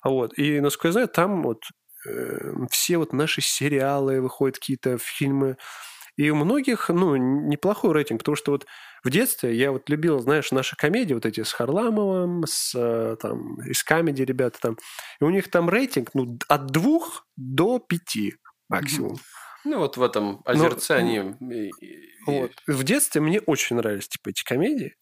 [0.02, 0.36] А Вот.
[0.38, 1.62] И, насколько я знаю, там вот
[2.06, 5.56] э, все вот наши сериалы выходят, какие-то фильмы.
[6.16, 8.66] И у многих, ну, неплохой рейтинг, потому что вот
[9.08, 13.58] в детстве я вот любил, знаешь, наши комедии вот эти с Харламовым, с э, там,
[13.62, 14.76] из комедии ребята там,
[15.18, 18.34] и у них там рейтинг, ну, от двух до пяти
[18.68, 19.16] максимум.
[19.64, 21.72] Ну, вот в этом озерце Но, они...
[22.26, 22.52] Вот.
[22.66, 24.94] В детстве мне очень нравились, типа, эти комедии,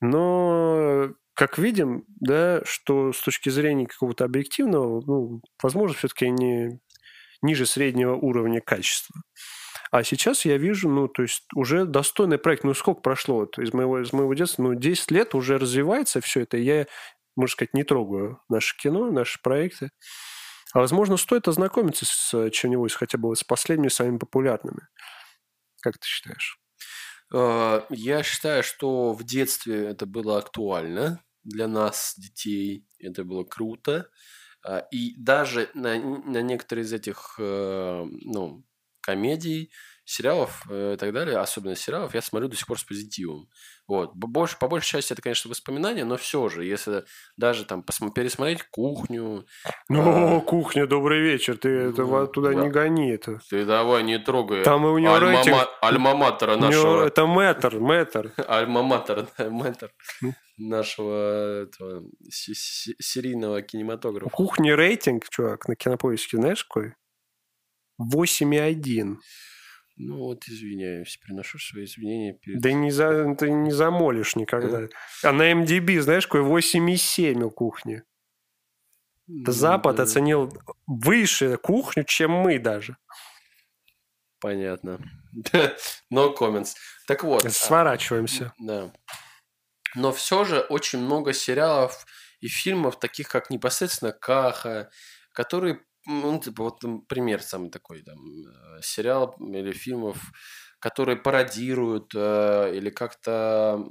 [0.00, 6.78] но как видим, да, что с точки зрения какого-то объективного, ну, возможно, все-таки они
[7.42, 9.22] ниже среднего уровня качества.
[9.90, 12.64] А сейчас я вижу, ну, то есть уже достойный проект.
[12.64, 14.62] Ну, сколько прошло вот из моего, из моего детства?
[14.62, 16.56] Ну, 10 лет уже развивается все это.
[16.56, 16.86] Я,
[17.36, 19.90] можно сказать, не трогаю наше кино, наши проекты.
[20.74, 24.88] А, возможно, стоит ознакомиться с чем-нибудь, хотя бы с последними самыми популярными.
[25.80, 26.60] Как ты считаешь?
[27.32, 32.86] А, я считаю, что в детстве это было актуально для нас, детей.
[32.98, 34.10] Это было круто.
[34.64, 38.64] А, и даже на, на некоторые из этих э, ну,
[39.08, 39.70] комедий,
[40.04, 43.48] сериалов э, и так далее, особенно сериалов, я смотрю до сих пор с позитивом.
[43.86, 44.14] Вот.
[44.14, 47.04] Больше, по большей части это, конечно, воспоминания, но все же, если
[47.38, 49.46] даже там посмотри, пересмотреть кухню.
[49.88, 50.40] Ну, а...
[50.42, 52.54] кухня, добрый вечер, ты ну, туда да.
[52.54, 53.40] не гони это.
[53.48, 54.62] Ты давай не трогай.
[54.62, 55.56] Там и у него Альма, рейтинг...
[55.80, 57.06] Альма-матера нашего.
[57.06, 58.32] Это мэтр, мэтр.
[58.46, 59.90] Альма-матер, мэтр
[60.58, 64.30] нашего этого, серийного кинематографа.
[64.30, 66.94] Кухня рейтинг, чувак, на кинопоиске, знаешь какой?
[68.00, 69.16] 8,1.
[69.96, 72.32] Ну вот, извиняюсь, приношу свои извинения.
[72.34, 72.60] Перед...
[72.60, 74.88] Да не за, ты не замолишь никогда.
[75.24, 78.02] А на MDB, знаешь, какой 8,7 у кухни.
[79.26, 80.04] Ну, Запад да.
[80.04, 80.52] оценил
[80.86, 82.96] выше кухню, чем мы даже.
[84.40, 84.98] Понятно.
[86.12, 86.74] No comments.
[87.06, 87.44] Так вот.
[87.44, 88.54] А, Сворачиваемся.
[88.58, 88.92] Да.
[89.94, 92.06] Но все же очень много сериалов
[92.40, 94.90] и фильмов, таких как непосредственно Каха,
[95.32, 100.18] которые ну, типа, вот пример самый такой, там, э, сериал или фильмов,
[100.80, 103.84] которые пародируют э, или как-то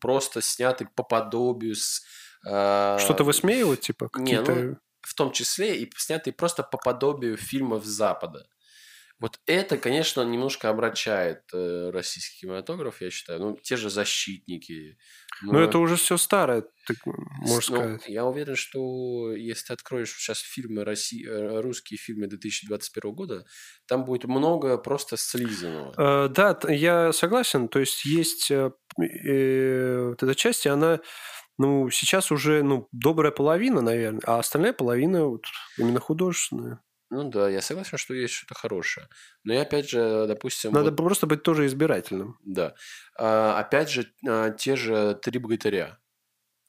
[0.00, 2.02] просто сняты по подобию с...
[2.44, 4.52] Э, Что-то высмеивают, типа, какие-то...
[4.52, 8.48] Не, ну, в том числе и снятые просто по подобию фильмов Запада.
[9.18, 13.40] Вот это, конечно, немножко обращает э, российский кинематограф, я считаю.
[13.40, 14.98] Ну, те же защитники.
[15.40, 18.08] Ну, Но это уже все старое, так можно ну, сказать.
[18.08, 23.46] Я уверен, что если ты откроешь сейчас фильмы России, э, русские фильмы 2021 года,
[23.88, 25.94] там будет много просто слизанного.
[25.96, 27.68] Э, да, я согласен.
[27.68, 31.00] То есть есть э, э, вот эта часть, и она
[31.58, 35.44] ну, сейчас уже ну, добрая половина, наверное, а остальная половина вот,
[35.78, 36.82] именно художественная.
[37.10, 39.08] Ну да, я согласен, что есть что-то хорошее.
[39.44, 40.72] Но я опять же, допустим...
[40.72, 42.38] Надо вот, просто быть тоже избирательным.
[42.44, 42.74] Да.
[43.16, 45.98] А, опять же, а, те же три богатыря.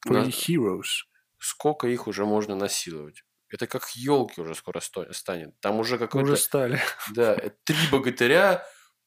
[0.06, 1.06] Three heroes.
[1.38, 3.24] Сколько их уже можно насиловать?
[3.50, 5.58] Это как елки уже скоро станет.
[5.60, 6.32] Там уже какой-то...
[6.32, 6.80] Уже стали.
[7.14, 8.64] Да, э, три богатыря,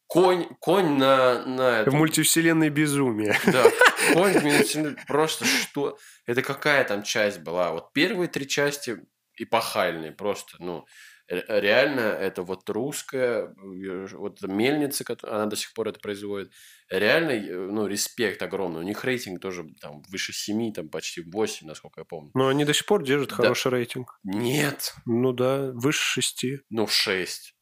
[0.08, 1.46] конь, конь на...
[1.46, 1.94] на этом...
[1.94, 3.40] В мультивселенной безумие.
[3.46, 3.64] Да,
[4.14, 5.98] конь просто что...
[6.26, 7.72] Это какая там часть была?
[7.72, 8.98] Вот первые три части
[9.38, 10.86] эпохальные просто, ну,
[11.32, 16.52] реально это вот русская, вот мельница, она до сих пор это производит,
[16.90, 18.82] реально, ну, респект огромный.
[18.82, 22.32] У них рейтинг тоже там выше 7, там почти 8, насколько я помню.
[22.34, 23.36] Но они до сих пор держат да.
[23.36, 24.20] хороший рейтинг.
[24.24, 24.94] Нет.
[25.06, 26.46] Ну да, выше 6.
[26.70, 27.56] Ну, 6.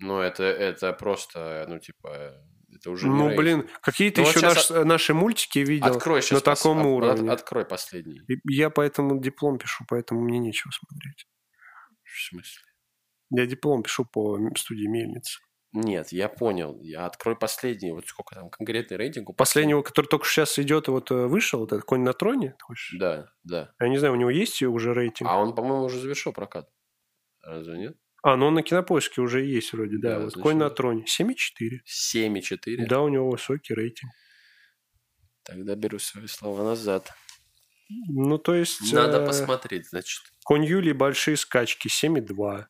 [0.00, 2.40] Ну, это, это просто, ну, типа,
[2.72, 4.86] это уже Ну, блин, какие ты ну, еще вот наш, от...
[4.86, 7.30] наши мультики видел открой на таком от, уровне?
[7.30, 8.20] От, открой последний.
[8.44, 11.26] Я поэтому диплом пишу, поэтому мне нечего смотреть.
[12.04, 12.67] В смысле?
[13.30, 15.38] Я диплом пишу по студии Мельницы.
[15.72, 16.80] Нет, я понял.
[16.80, 17.92] Я открой последний.
[17.92, 19.36] Вот сколько там конкретный рейтинг?
[19.36, 22.56] Последнего, который только сейчас идет, вот э, вышел, вот этот конь на троне.
[22.62, 22.96] Хочешь?
[22.98, 23.70] Да, да.
[23.78, 25.28] Я не знаю, у него есть уже рейтинг.
[25.30, 26.70] А он, по-моему, уже завершил прокат.
[27.42, 27.96] Разве нет?
[28.22, 30.18] А, ну он на кинопоиске уже есть вроде, да.
[30.18, 31.04] да вот конь на троне.
[31.04, 31.80] 7,4.
[31.86, 32.86] 7,4?
[32.88, 34.10] Да, у него высокий рейтинг.
[35.44, 37.12] Тогда беру свои слова назад.
[37.88, 38.92] Ну, то есть...
[38.92, 40.22] Надо э, посмотреть, значит.
[40.44, 42.66] Конь Юлии большие скачки 7,2.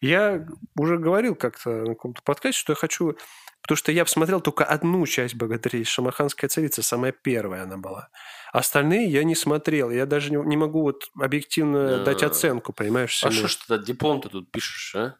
[0.00, 3.16] Я уже говорил как-то на каком-то подкасте, что я хочу...
[3.62, 5.84] Потому что я посмотрел только одну часть «Богатырей».
[5.84, 8.08] «Шамаханская царица» самая первая она была.
[8.52, 9.90] Остальные я не смотрел.
[9.90, 13.22] Я даже не, могу вот объективно а дать оценку, понимаешь?
[13.22, 15.16] А что ж ты диплом ты тут пишешь, а?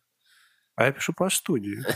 [0.76, 1.84] А я пишу по студии.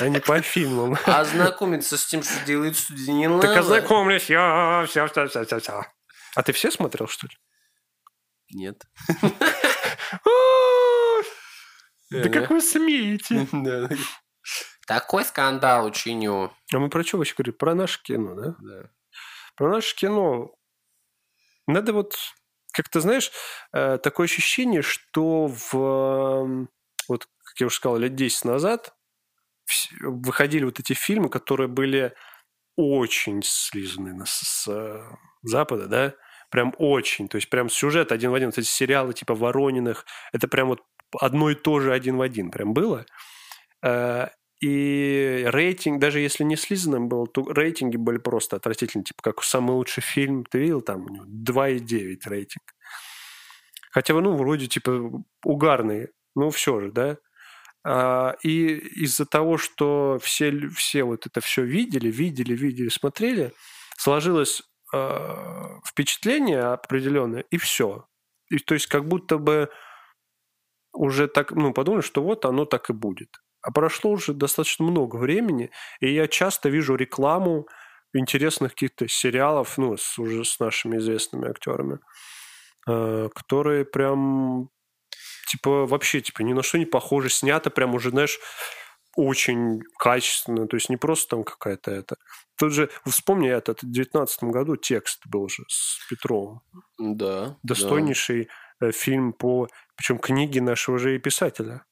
[0.00, 0.96] А не по фильмам.
[1.06, 3.48] А ознакомиться с тем, что делает студия, не надо.
[3.48, 4.84] Так ознакомлюсь я.
[4.88, 5.84] Все, все, все, все, все.
[6.36, 7.32] А ты все смотрел, что ли?
[8.52, 8.84] Нет.
[12.10, 13.46] Да как вы смеете?
[14.86, 16.52] Такой скандал учиню.
[16.72, 17.54] А мы про что вообще говорим?
[17.54, 18.56] Про наше кино, да?
[18.58, 18.90] Да.
[19.54, 20.54] Про наше кино.
[21.66, 22.16] Надо вот,
[22.72, 23.30] как ты знаешь,
[23.74, 26.68] э, такое ощущение, что в
[27.08, 28.94] вот как я уже сказал, лет 10 назад
[30.00, 32.14] выходили вот эти фильмы, которые были
[32.76, 36.14] очень слизаны с, с Запада, да,
[36.50, 40.48] прям очень, то есть прям сюжет один в один, вот эти сериалы типа Ворониных, это
[40.48, 40.82] прям вот
[41.20, 43.06] одно и то же один в один прям было.
[43.82, 44.28] Э,
[44.60, 49.04] и рейтинг, даже если не слизанным был, то рейтинги были просто отвратительные.
[49.04, 52.74] Типа, как самый лучший фильм, ты видел, там 2,9 рейтинг.
[53.92, 56.08] Хотя, ну, вроде, типа, угарные.
[56.34, 57.18] Ну, все же, да?
[57.84, 63.52] А, и из-за того, что все, все вот это все видели, видели, видели, смотрели,
[63.96, 68.06] сложилось э, впечатление определенное, и все.
[68.50, 69.70] И, то есть как будто бы
[70.98, 73.40] уже так, ну, подумали, что вот оно так и будет.
[73.62, 77.66] А прошло уже достаточно много времени, и я часто вижу рекламу
[78.12, 81.98] интересных каких-то сериалов, ну, с, уже с нашими известными актерами,
[82.88, 84.70] э, которые прям
[85.50, 88.38] типа вообще типа ни на что не похоже, снято прям уже, знаешь,
[89.16, 92.16] очень качественно, то есть не просто там какая-то это.
[92.56, 96.60] Тут же, вспомни этот, в 19 году текст был же с Петровым.
[96.98, 97.56] Да.
[97.62, 98.50] Достойнейший да.
[98.80, 101.84] Э, фильм по, причем книги нашего же и писателя.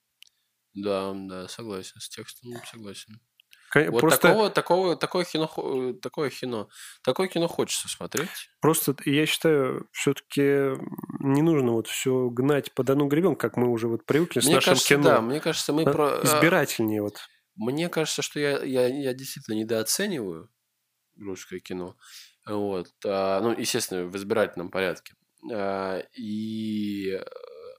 [0.74, 3.20] Да, да, согласен, с текстом согласен.
[3.74, 4.28] Вот Просто...
[4.28, 6.68] такого, такого, такое кино, э, такое кино,
[7.02, 8.50] такое кино хочется смотреть.
[8.60, 10.78] Просто я считаю, все-таки
[11.20, 14.54] не нужно вот все гнать под одну гребенку, как мы уже вот привыкли мне с
[14.54, 15.02] нашим кажется, кино.
[15.02, 16.20] Да, мне кажется, мы про...
[16.20, 17.18] А, избирательнее вот.
[17.56, 20.48] Мне кажется, что я, я, я действительно недооцениваю
[21.18, 21.96] русское кино.
[22.46, 22.88] Вот.
[23.04, 25.14] А, ну, естественно, в избирательном порядке.
[25.50, 27.20] А, и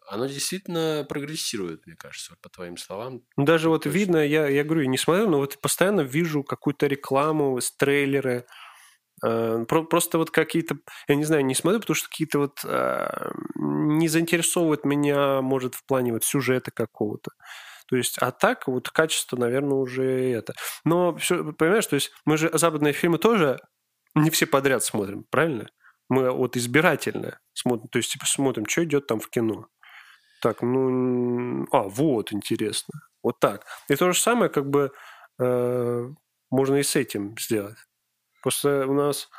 [0.07, 3.21] оно действительно прогрессирует, мне кажется, по твоим словам.
[3.35, 3.97] Ну, даже вот точно.
[3.97, 8.45] видно, я, я говорю, не смотрю, но вот постоянно вижу какую-то рекламу, трейлеры,
[9.25, 14.07] э, просто вот какие-то, я не знаю, не смотрю, потому что какие-то вот э, не
[14.07, 17.31] заинтересовывают меня, может, в плане вот сюжета какого-то.
[17.87, 20.53] То есть, а так вот качество, наверное, уже это.
[20.83, 23.59] Но все, понимаешь, то есть мы же западные фильмы тоже
[24.15, 25.67] не все подряд смотрим, правильно?
[26.09, 29.67] Мы вот избирательно смотрим, то есть типа смотрим, что идет там в кино.
[30.41, 31.65] Так, ну...
[31.71, 33.01] А, вот, интересно.
[33.23, 33.65] Вот так.
[33.89, 34.91] И то же самое, как бы,
[35.39, 36.09] э,
[36.49, 37.77] можно и с этим сделать.
[38.41, 39.29] Просто у нас,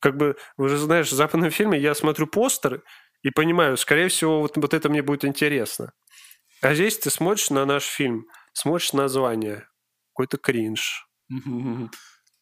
[0.00, 2.82] как бы, вы же знаешь, в западном фильме я смотрю постер
[3.22, 5.92] и понимаю, скорее всего, вот, вот это мне будет интересно.
[6.62, 9.66] А здесь ты смотришь на наш фильм, смотришь название,
[10.12, 11.08] какой-то кринж.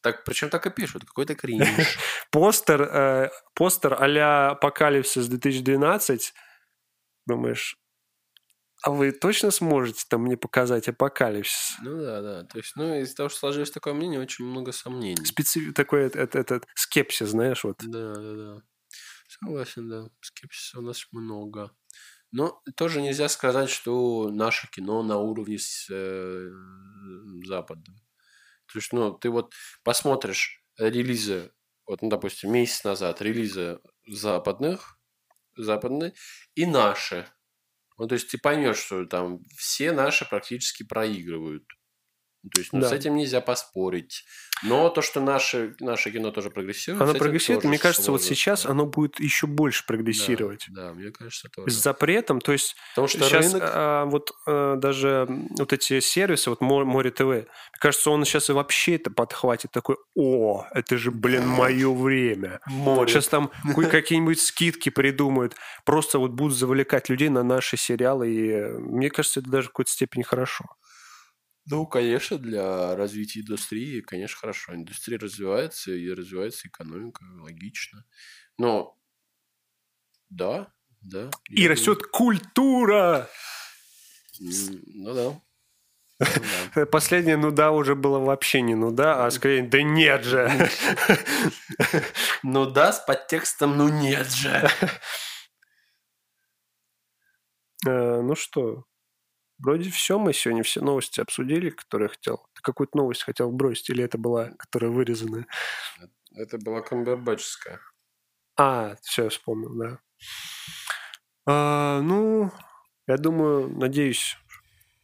[0.09, 1.67] Так, причем так и пишут, какой-то кринж.
[2.31, 6.33] постер, э, постер а-ля Апокалипсис 2012
[7.27, 7.77] думаешь,
[8.83, 11.77] а вы точно сможете там мне показать апокалипсис?
[11.83, 12.45] Ну да, да.
[12.45, 15.27] То есть, ну, из-за того, что сложилось такое мнение, очень много сомнений.
[15.27, 15.75] Специф...
[15.75, 17.77] Такой этот, этот скепсис, знаешь, вот.
[17.85, 18.63] Да, да, да.
[19.29, 20.09] Согласен, да.
[20.23, 21.71] Скепсиса у нас много.
[22.33, 26.51] Но тоже нельзя сказать, что наше кино на уровне с э,
[27.45, 27.93] Запада.
[28.73, 29.53] То есть, ну, ты вот
[29.85, 31.53] посмотришь релизы,
[31.87, 34.99] вот, ну, допустим, месяц назад релизы западных
[35.57, 36.15] западные,
[36.55, 37.27] и наши.
[37.99, 41.65] Ну, то есть ты поймешь, что там все наши практически проигрывают.
[42.51, 42.89] То есть ну, да.
[42.89, 44.25] с этим нельзя поспорить.
[44.63, 47.03] Но то, что наше, наше кино тоже прогрессирует...
[47.03, 48.25] Оно прогрессирует, мне кажется, сложно.
[48.25, 50.67] вот сейчас оно будет еще больше прогрессировать.
[50.71, 51.71] Да, да мне кажется, тоже.
[51.71, 53.71] С запретом, то есть Потому что сейчас рынок...
[53.73, 55.27] а, вот а, даже
[55.59, 57.47] вот эти сервисы, вот Море ТВ, мне
[57.79, 62.61] кажется, он сейчас и вообще это подхватит, такой, о, это же, блин, мое время.
[62.67, 63.09] Море.
[63.09, 63.51] Сейчас там
[63.91, 69.51] какие-нибудь скидки придумают, просто вот будут завлекать людей на наши сериалы, и мне кажется, это
[69.51, 70.65] даже в какой-то степени хорошо.
[71.71, 74.75] Ну, конечно, для развития индустрии, конечно, хорошо.
[74.75, 78.07] Индустрия развивается, и развивается экономика, логично.
[78.57, 78.99] Но,
[80.31, 81.31] да, да.
[81.51, 82.11] И я растет думаю...
[82.11, 83.29] культура!
[84.41, 85.41] Ну да.
[86.87, 90.51] Последняя ну да уже было вообще не ну да, а скорее да нет же.
[92.43, 94.69] Ну да с подтекстом ну нет же.
[97.87, 98.87] Э, ну что,
[99.59, 102.47] Вроде все, мы сегодня все новости обсудили, которые я хотел.
[102.55, 105.47] Ты какую-то новость хотел бросить, или это была, которая вырезана?
[106.33, 107.81] Это была камбербачская.
[108.57, 109.99] А, все, я вспомнил, да.
[111.47, 112.53] А, ну,
[113.09, 114.37] я думаю, надеюсь,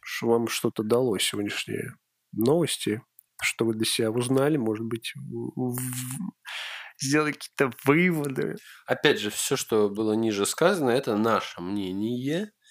[0.01, 1.97] что вам что-то дало сегодняшние
[2.31, 3.03] новости,
[3.43, 5.15] что вы для себя узнали, может быть,
[7.03, 8.55] сделали какие-то выводы.
[8.87, 12.53] Опять же, все, что было ниже сказано, это наше мнение–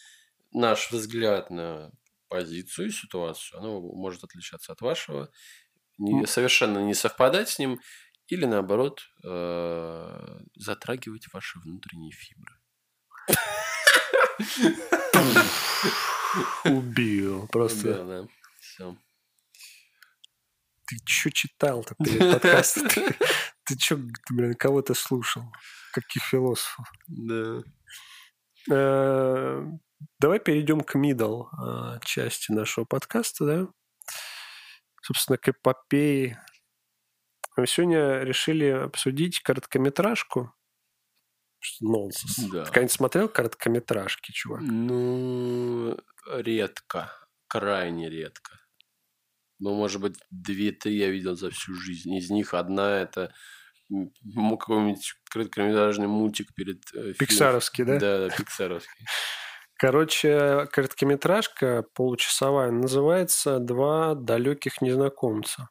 [0.53, 1.91] наш взгляд на
[2.29, 5.29] позицию, ситуацию, оно может отличаться от вашего,
[5.97, 7.79] не, совершенно не совпадать с ним,
[8.27, 12.55] или наоборот э, затрагивать ваши внутренние фибры.
[16.65, 17.47] Убил.
[17.49, 17.93] Просто.
[17.93, 18.27] Да, да.
[18.59, 18.97] Все.
[20.87, 22.87] Ты что читал-то перед подкастом?
[22.89, 23.15] Ты,
[23.65, 23.97] ты что,
[24.29, 25.43] блин, кого то слушал?
[25.91, 26.91] Каких философов?
[27.07, 27.61] Да.
[28.71, 29.65] Э,
[30.19, 33.67] Давай перейдем к middle э, части нашего подкаста, да?
[35.01, 36.41] Собственно, к эпопее.
[37.57, 40.53] Мы сегодня решили обсудить короткометражку.
[41.81, 42.37] Нонсенс.
[42.51, 42.63] Да.
[42.63, 44.61] Ты когда-нибудь смотрел короткометражки, чувак?
[44.61, 45.97] Ну,
[46.29, 47.11] редко.
[47.47, 48.59] Крайне редко.
[49.59, 52.13] Ну, может быть, две-три я видел за всю жизнь.
[52.15, 53.33] Из них одна это
[53.91, 54.11] м,
[54.57, 57.13] какой-нибудь короткометражный мультик перед э.
[57.13, 57.99] Пиксаровский, да?
[57.99, 59.05] Да, да, пиксаровский.
[59.75, 65.69] Короче, короткометражка получасовая называется «Два далеких незнакомца».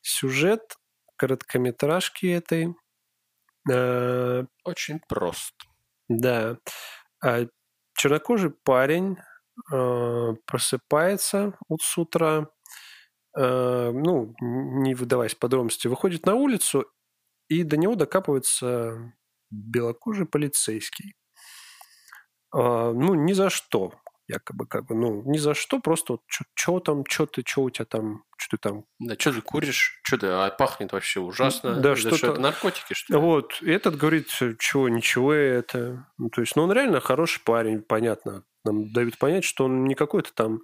[0.00, 0.76] Сюжет
[1.16, 2.74] короткометражки этой,
[3.70, 5.54] э, Очень прост.
[6.08, 6.56] да,
[7.24, 7.46] а
[7.94, 9.16] чернокожий парень
[9.72, 12.48] э, просыпается вот с утра,
[13.38, 16.86] э, ну, не выдаваясь подробности, выходит на улицу,
[17.52, 19.12] и до него докапывается
[19.50, 21.14] белокожий полицейский.
[22.54, 23.94] А, ну, ни за что,
[24.28, 26.22] якобы, как бы, ну, ни за что, просто вот
[26.54, 28.84] что там, что ты, что у тебя там, что ты там.
[28.98, 30.00] Да, что ты куришь?
[30.02, 30.26] Что ты?
[30.28, 31.76] А пахнет вообще ужасно.
[31.80, 33.20] Да, что-то- что, это наркотики, что ли?
[33.20, 34.28] Вот, и этот говорит,
[34.58, 36.06] чего, ничего это.
[36.18, 38.44] Ну, то есть, ну, он реально хороший парень, понятно.
[38.64, 40.60] Нам дают понять, что он не какой-то там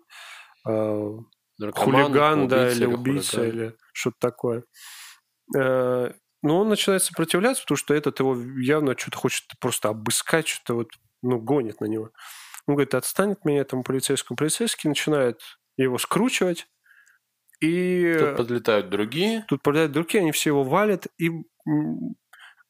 [0.67, 1.11] а,
[1.59, 3.57] Наркоман, хулиган, да, или или убийца, хулиган.
[3.57, 4.65] или что-то такое.
[5.57, 6.13] Э,
[6.49, 10.89] Но он начинает сопротивляться, потому что этот его явно что-то хочет просто обыскать, что-то вот,
[11.21, 12.11] ну, гонит на него.
[12.67, 14.39] Он говорит, отстань от меня этому полицейскому.
[14.39, 15.43] Полицейский начинает
[15.77, 16.67] его скручивать,
[17.61, 19.45] и Тут подлетают другие.
[19.47, 21.31] тут появляются другие, они все его валят и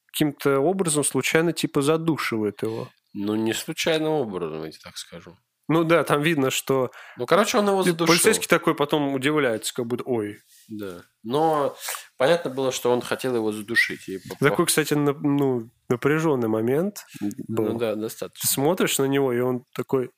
[0.06, 2.88] каким-то образом случайно типа задушивают его.
[3.14, 5.38] Ну, не случайным образом, я так скажу.
[5.70, 8.06] Ну да, там видно, что Ну, короче, он его задушил.
[8.14, 10.38] полицейский такой потом удивляется, как будто, ой.
[10.68, 11.02] Да.
[11.22, 11.76] Но
[12.16, 14.08] понятно было, что он хотел его задушить.
[14.08, 17.04] И по- Такой, кстати, на- ну, напряженный момент.
[17.48, 17.72] был.
[17.72, 18.48] Ну да, Ты достаточно.
[18.48, 20.10] смотришь на него, и он такой...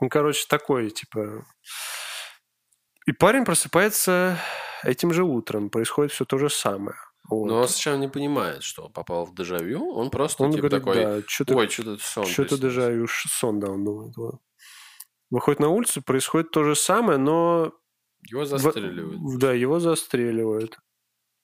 [0.00, 1.44] Ну, короче, такой, типа...
[3.06, 4.38] И парень просыпается
[4.82, 5.70] этим же утром.
[5.70, 6.96] Происходит все то же самое.
[7.28, 7.46] Вот.
[7.46, 9.90] Но он сначала не понимает, что он попал в дежавю.
[9.92, 12.24] Он просто он типа говорит, такой, да, что-то ой, что-то сон.
[12.26, 12.80] Что-то приснился».
[12.80, 14.16] даже уж сон, да, он думает.
[14.16, 14.36] вот.
[15.30, 17.72] Выходит на улицу, происходит то же самое, но...
[18.30, 19.38] Его в- застреливают.
[19.38, 20.78] да, его застреливают.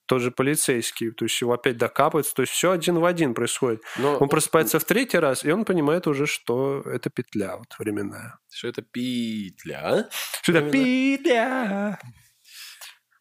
[0.06, 3.82] Тот же полицейский, то есть его опять докапываются, то есть все один в один происходит.
[3.98, 8.38] Но Он просыпается в третий раз, и он понимает уже, что это петля вот временная.
[8.50, 10.08] что это петля?
[10.42, 11.98] Что это петля?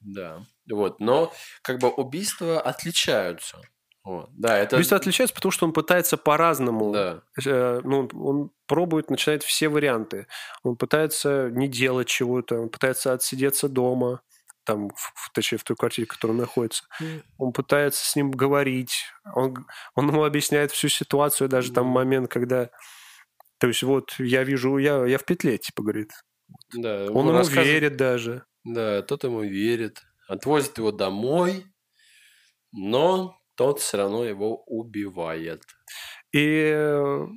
[0.04, 0.46] Да.
[0.70, 1.00] Вот.
[1.00, 3.60] Но как бы убийства отличаются.
[4.04, 4.30] Вот.
[4.34, 4.76] Да, это...
[4.76, 6.92] Убийство отличается, потому что он пытается по-разному.
[6.92, 7.22] Да.
[7.46, 10.28] Э, ну, он пробует, начинает все варианты.
[10.64, 14.22] Он пытается не делать чего-то, он пытается отсидеться дома,
[14.66, 16.84] там, в, точнее, в той квартире, в которой он находится.
[17.38, 21.94] Он пытается с ним говорить, он, он ему объясняет всю ситуацию, даже там Мгм.
[21.94, 22.70] момент, когда...
[23.60, 26.12] То есть вот я вижу, я, я в петле, типа, говорит.
[26.74, 28.46] Да, Он ему рассказывает- верит даже.
[28.64, 30.02] Да, тот ему верит.
[30.28, 31.66] Отвозит его домой,
[32.72, 35.64] но тот все равно его убивает.
[36.32, 37.28] И э,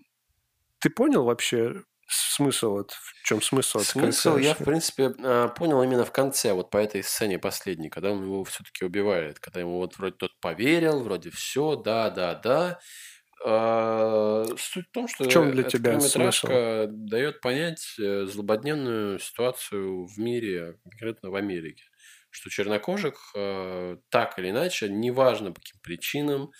[0.78, 3.80] ты понял вообще смысл, вот, в чем смысл?
[3.80, 8.12] Смысл я, в принципе, а, понял именно в конце, вот по этой сцене последней, когда
[8.12, 12.78] он его все-таки убивает, когда ему вот вроде тот поверил, вроде все, да, да, да.
[13.48, 20.04] А, Суть в том, что В чём для тебя короткометражка дает понять э, злободневную ситуацию
[20.06, 21.84] в мире, конкретно в Америке,
[22.30, 26.50] что чернокожих э, так или иначе, неважно по каким причинам,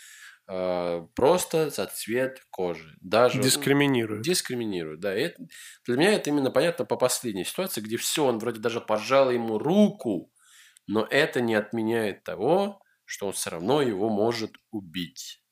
[0.49, 4.25] э, просто за цвет кожи, даже Дискриминирует.
[4.25, 5.17] дискриминируют, да.
[5.17, 5.43] И это-
[5.87, 9.59] для меня это именно понятно по последней ситуации, где все, он вроде даже пожал ему
[9.59, 10.33] руку,
[10.87, 15.43] но это не отменяет того, что он все равно его может убить.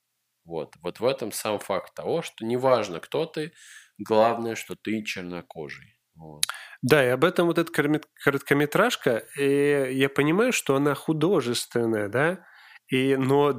[0.45, 0.75] Вот.
[0.83, 3.53] Вот в этом сам факт того, что неважно, кто ты,
[3.99, 5.97] главное, что ты чернокожий.
[6.15, 6.45] Вот.
[6.83, 12.47] Да, и об этом вот эта короткометражка, и я понимаю, что она художественная, да,
[12.89, 13.59] и, но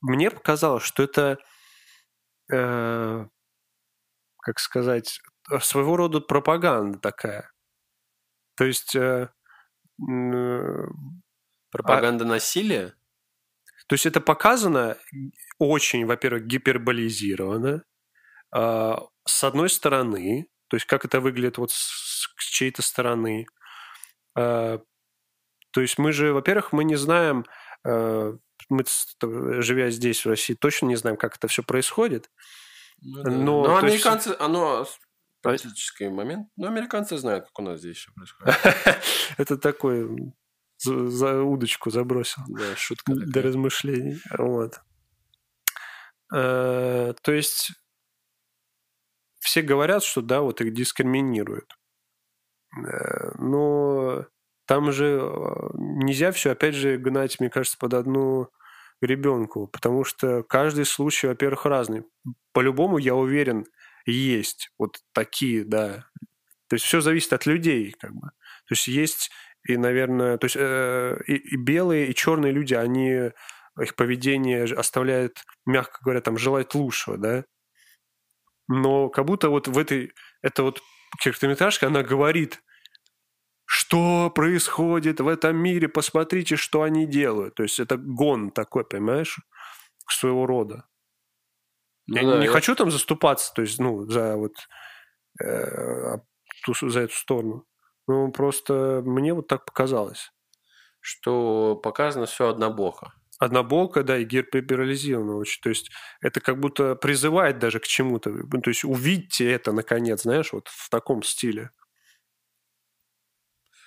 [0.00, 1.38] мне показалось, что это,
[2.52, 3.26] э,
[4.38, 5.20] как сказать,
[5.60, 7.50] своего рода пропаганда такая.
[8.56, 9.28] То есть, э,
[10.08, 10.86] э,
[11.70, 12.94] Пропаганда насилия?
[13.86, 14.96] То есть это показано
[15.58, 17.82] очень, во-первых, гиперболизировано.
[18.54, 22.06] А, С одной стороны, то есть как это выглядит вот с
[22.38, 23.46] с чьей-то стороны.
[24.36, 24.80] А,
[25.72, 27.44] То есть мы же, во-первых, мы не знаем,
[27.86, 28.32] а,
[28.68, 28.84] мы,
[29.62, 32.30] живя здесь, в России, точно не знаем, как это все происходит.
[33.00, 33.30] Ну, да.
[33.30, 34.86] Но, Но то есть- американцы, оно
[35.42, 36.48] политический момент.
[36.56, 38.54] Но американцы знают, как у нас здесь все происходит.
[39.38, 40.08] Это такой
[40.78, 43.42] за, за удочку забросил Да, шутка для такая.
[43.44, 44.18] размышлений.
[44.36, 44.80] Вот.
[46.34, 47.72] Э, То есть
[49.40, 51.76] все говорят, что да, вот их дискриминируют.
[52.76, 54.26] Э, Но
[54.66, 58.48] там же э, нельзя все, опять же, гнать, мне кажется, под одну
[59.00, 62.04] ребенку, потому что каждый случай, во-первых, разный.
[62.52, 63.66] По-любому, я уверен,
[64.06, 66.06] есть вот такие, да.
[66.68, 68.28] То есть все зависит от людей, как бы.
[68.30, 69.30] То есть есть
[69.66, 73.30] и, наверное, то есть э, и, и белые, и черные люди, они
[73.80, 77.44] их поведение оставляет, мягко говоря, там желать лучшего, да.
[78.68, 80.12] Но как будто вот в этой,
[80.42, 80.82] это вот
[81.22, 82.62] короткометражка, она говорит,
[83.64, 87.54] что происходит в этом мире, посмотрите, что они делают.
[87.56, 89.38] То есть это гон такой, понимаешь,
[90.08, 90.86] своего рода.
[92.06, 94.52] Ну я да, не я- хочу там заступаться, то есть, ну, за вот
[95.42, 96.18] э,
[96.64, 97.64] ту- за эту сторону.
[98.06, 100.32] Ну, просто мне вот так показалось.
[101.00, 103.12] Что показано все однобоко.
[103.38, 105.60] Однобоко, да, и гиперболизировано очень.
[105.62, 105.90] То есть
[106.20, 108.30] это как будто призывает даже к чему-то.
[108.30, 111.70] Ну, То есть увидьте это, наконец, знаешь, вот в таком стиле.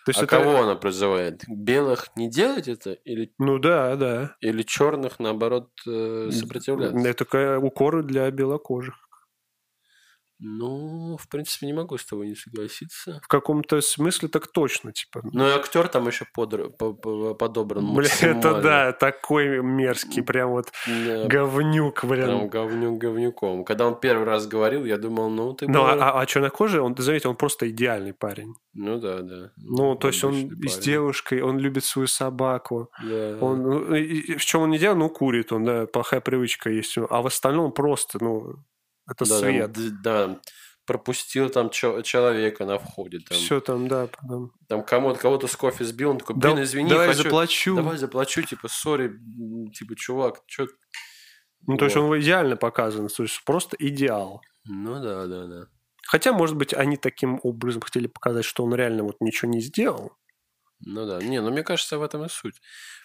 [0.06, 0.38] То есть а это...
[0.38, 1.44] кого она призывает?
[1.48, 2.94] Белых не делать это?
[2.94, 4.36] Или, Ну да, да.
[4.40, 6.98] или черных, наоборот, э, сопротивляться?
[7.08, 9.09] Это укоры для белокожих.
[10.42, 13.20] Ну, в принципе, не могу с тобой не согласиться.
[13.24, 15.22] В каком-то смысле так точно, типа.
[15.34, 17.94] Ну, и актер там еще подр- по- по- подобран.
[17.94, 22.50] Бля, это да, такой мерзкий, прям вот Да, говнюк, Прям прям.
[22.50, 23.66] говнюк говнюком.
[23.66, 26.96] Когда он первый раз говорил, я думал, ну ты Ну, бы- а, а, чернокожий, он,
[26.96, 28.54] ты заметь, он просто идеальный парень.
[28.74, 29.52] Ну да, да.
[29.58, 30.84] Ну, то есть он и с парень.
[30.86, 32.90] девушкой, он любит свою собаку.
[33.04, 33.38] Да.
[33.42, 36.98] Он, ну, и- в чем он не делает, ну, курит он, да, плохая привычка есть.
[36.98, 38.56] А в остальном просто, ну,
[39.12, 39.72] это да, там, свет.
[39.72, 40.40] д- да,
[40.86, 43.20] пропустил там человека на входе.
[43.20, 44.52] Там, Все там, да, потом.
[44.68, 47.76] там кому-то, кого-то с кофе сбил, он такой, Да- блин, извини, давай хочу- заплачу.
[47.76, 49.14] Давай заплачу, типа, сори,
[49.74, 50.68] типа, чувак, чё...
[51.68, 52.04] Ну, то есть Вот.
[52.10, 54.42] он идеально показан, то есть просто идеал.
[54.66, 55.66] Ну да, да, да.
[56.08, 60.14] Хотя, может быть, они таким образом хотели показать, что он реально вот ничего не сделал.
[60.80, 61.22] Ну да.
[61.22, 62.62] Не, ну мне кажется, в этом и суть.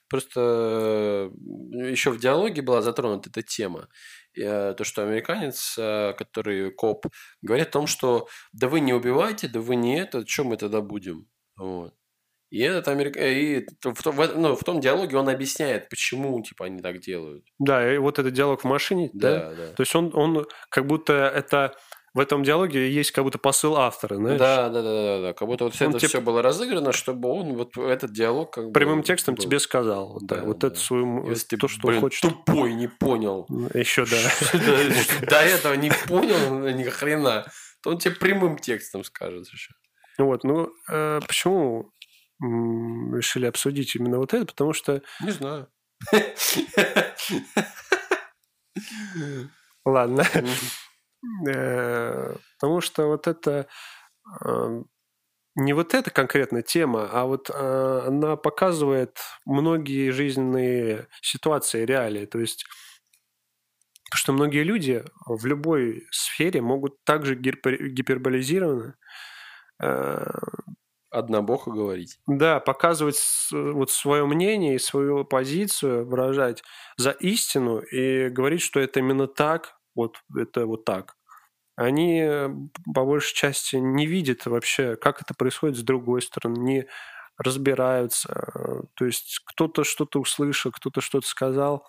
[0.09, 1.31] Просто
[1.73, 3.89] еще в диалоге была затронута эта тема.
[4.37, 7.07] Э, То, что американец, э, который коп,
[7.43, 10.81] говорит о том, что да вы не убивайте, да вы не это, что мы тогда
[10.81, 11.27] будем?
[11.57, 11.95] Вот.
[12.51, 13.17] И этот америк...
[13.17, 17.45] э, и в, том- ну, в том диалоге он объясняет, почему типа они так делают.
[17.59, 19.51] Да, и вот этот диалог в машине, да?
[19.51, 19.67] Да, да.
[19.75, 21.75] То есть он, он как будто это...
[22.15, 24.39] В этом диалоге есть как будто посыл автора, знаешь?
[24.39, 25.33] Да, да, да, да, да.
[25.35, 28.67] Как будто вот Он это типа- все было разыграно, чтобы он вот этот диалог как
[28.67, 29.43] бы Прямым текстом был.
[29.43, 30.21] тебе сказал.
[30.23, 30.69] Да, Да, вот да.
[30.69, 31.29] это свою...
[31.29, 32.21] Если ты, то, что блин, хочет.
[32.23, 33.47] тупой, не понял.
[33.75, 34.17] Еще да.
[35.29, 37.47] До этого не понял ни хрена,
[37.83, 39.73] то он тебе прямым текстом скажет еще.
[40.19, 41.91] Вот, ну, э, почему
[42.41, 44.47] решили обсудить именно вот это?
[44.47, 45.67] Потому что, Не знаю.
[49.85, 50.25] ладно,
[51.45, 53.67] потому что вот это
[54.45, 54.83] э,
[55.57, 62.27] не вот эта конкретная тема, а вот э, она показывает многие жизненные ситуации, реалии.
[62.27, 62.65] То есть,
[64.13, 68.97] что многие люди в любой сфере могут также гипер- гиперболизированно
[69.83, 70.27] э,
[71.15, 72.19] Однобоко говорить.
[72.27, 73.17] Да, показывать
[73.53, 76.65] вот свое мнение и свою позицию, выражать
[76.97, 81.15] за истину и говорить, что это именно так, вот это вот так.
[81.77, 82.49] Они э,
[82.95, 86.87] по большей части не видят вообще, как это происходит с другой стороны, не
[87.37, 88.29] разбираются.
[88.95, 91.85] То есть кто-то что-то услышал, кто-то что-то сказал,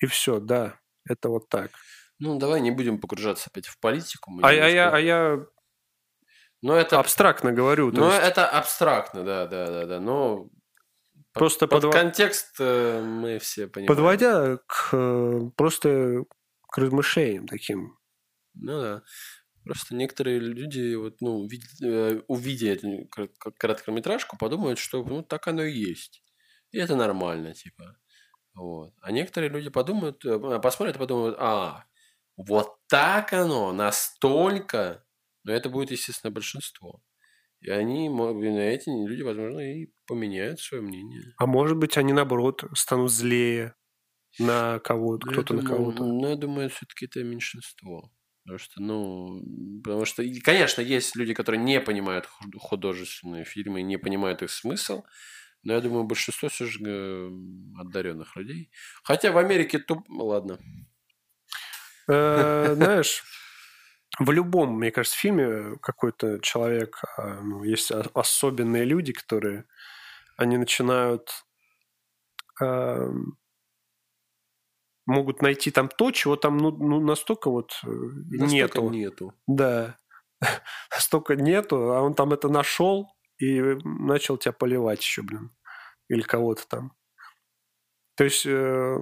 [0.00, 1.70] и все, да, это вот так.
[2.18, 4.32] Ну, давай не будем погружаться опять в политику.
[4.42, 5.46] А, я- а я, немножко- а я
[6.62, 7.92] Но это, абстрактно говорю.
[7.92, 10.00] но есть это абстрактно, да, да, да, да.
[10.00, 10.48] Но
[11.32, 13.86] Просто под подва- контекст э, мы все понимаем.
[13.88, 16.24] подводя к э, просто
[16.68, 17.98] к размышлениям таким.
[18.54, 19.02] Ну да.
[19.64, 25.48] Просто некоторые люди, вот, ну, увид- э, увидя эту корот- короткометражку, подумают, что ну, так
[25.48, 26.22] оно и есть.
[26.70, 27.98] И это нормально, типа.
[28.54, 28.94] Вот.
[29.02, 31.84] А некоторые люди подумают, э, посмотрят и подумают, а,
[32.36, 35.04] вот так оно, настолько.
[35.44, 37.02] Но это будет, естественно, большинство.
[37.60, 41.34] И они, и эти люди, возможно, и поменяют свое мнение.
[41.38, 43.74] А может быть, они наоборот станут злее
[44.38, 46.04] на кого-то, Ну, кто-то на кого-то.
[46.04, 48.10] Ну, я думаю, все-таки это меньшинство.
[48.44, 49.42] Потому что, ну,
[49.82, 55.02] потому что, конечно, есть люди, которые не понимают худ- художественные фильмы, не понимают их смысл.
[55.64, 56.78] Но я думаю, большинство все же
[57.76, 58.70] одаренных людей.
[59.02, 60.08] Хотя в Америке туп...
[60.08, 60.60] ну, Ладно.
[62.08, 63.24] Э, знаешь,
[64.20, 69.64] в любом, мне кажется, фильме какой-то человек, а, ну, есть особенные люди, которые,
[70.36, 71.30] они начинают
[75.06, 78.90] могут найти там то, чего там ну, ну настолько вот э, настолько нету.
[78.90, 79.34] нету.
[79.46, 79.96] Да.
[80.90, 85.50] настолько нету, а он там это нашел и начал тебя поливать еще, блин.
[86.08, 86.92] Или кого-то там.
[88.16, 88.96] То есть, э,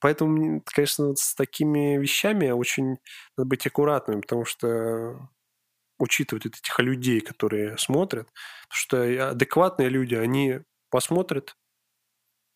[0.00, 2.96] поэтому, конечно, вот с такими вещами очень
[3.36, 5.28] надо быть аккуратным, потому что
[5.98, 8.26] учитывать этих людей, которые смотрят,
[8.68, 11.56] потому что адекватные люди, они посмотрят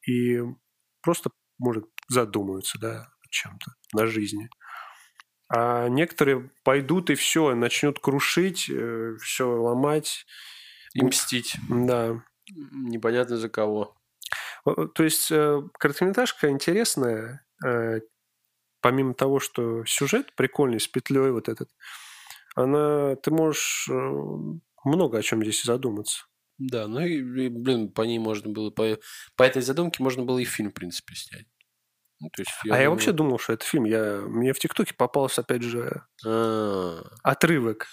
[0.06, 0.40] и
[1.02, 4.50] просто, может, задумаются, да, о чем-то на жизни.
[5.48, 10.26] А некоторые пойдут и все, начнут крушить, э, все ломать.
[10.94, 11.56] И мстить.
[11.68, 12.22] Да.
[12.48, 13.96] Непонятно за кого.
[14.64, 18.00] То есть э, короткометражка интересная, э,
[18.80, 21.70] помимо того, что сюжет прикольный, с петлей вот этот,
[22.56, 23.88] она, ты можешь
[24.84, 26.26] много о чем здесь задуматься.
[26.58, 28.98] Да, ну и, блин, по ней можно было, по,
[29.36, 31.46] по этой задумке можно было и фильм, в принципе, снять.
[32.20, 32.82] Ну, то есть, я а думаю...
[32.82, 33.84] я вообще думал, что это фильм.
[33.84, 34.20] Я...
[34.26, 37.02] Мне в ТикТоке попался, опять же, А-а-а.
[37.22, 37.86] отрывок.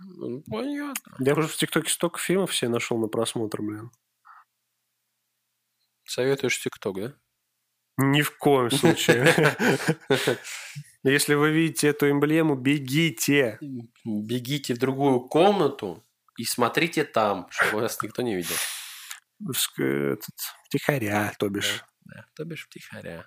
[0.00, 1.16] Ну, понятно.
[1.18, 3.90] Я уже в ТикТоке столько фильмов все нашел на просмотр, блин.
[6.04, 7.14] Советуешь ТикТок, да?
[7.98, 9.34] Ни в коем случае.
[11.02, 13.58] Если вы видите эту эмблему, бегите.
[14.04, 16.04] Бегите в другую комнату
[16.36, 18.54] и смотрите там, чтобы вас никто не видел.
[19.78, 20.34] Этот,
[20.70, 21.82] тихоря, то бишь.
[22.06, 23.26] Да, то бишь втихаря.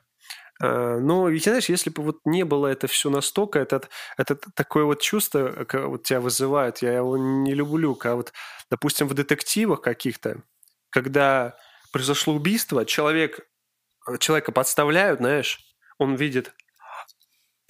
[0.61, 3.81] А, но ведь, знаешь, если бы вот не было это все настолько, это,
[4.17, 8.33] это такое вот чувство вот тебя вызывает, я его не люблю, когда вот,
[8.69, 10.41] допустим, в детективах каких-то,
[10.89, 11.57] когда
[11.91, 13.47] произошло убийство, человек,
[14.19, 15.59] человека подставляют, знаешь,
[15.97, 16.53] он видит,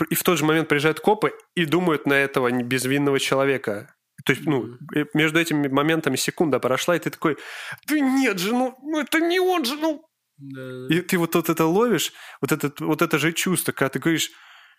[0.10, 3.94] и в тот же момент приезжают копы и думают на этого безвинного человека.
[4.26, 4.78] То есть, ну,
[5.14, 7.38] между этими моментами секунда прошла, и ты такой,
[7.88, 10.09] да нет же, ну, ну это не он же, ну,
[10.40, 10.88] да.
[10.90, 14.32] И ты вот, вот это ловишь, вот, этот, вот это же чувство, когда ты говоришь,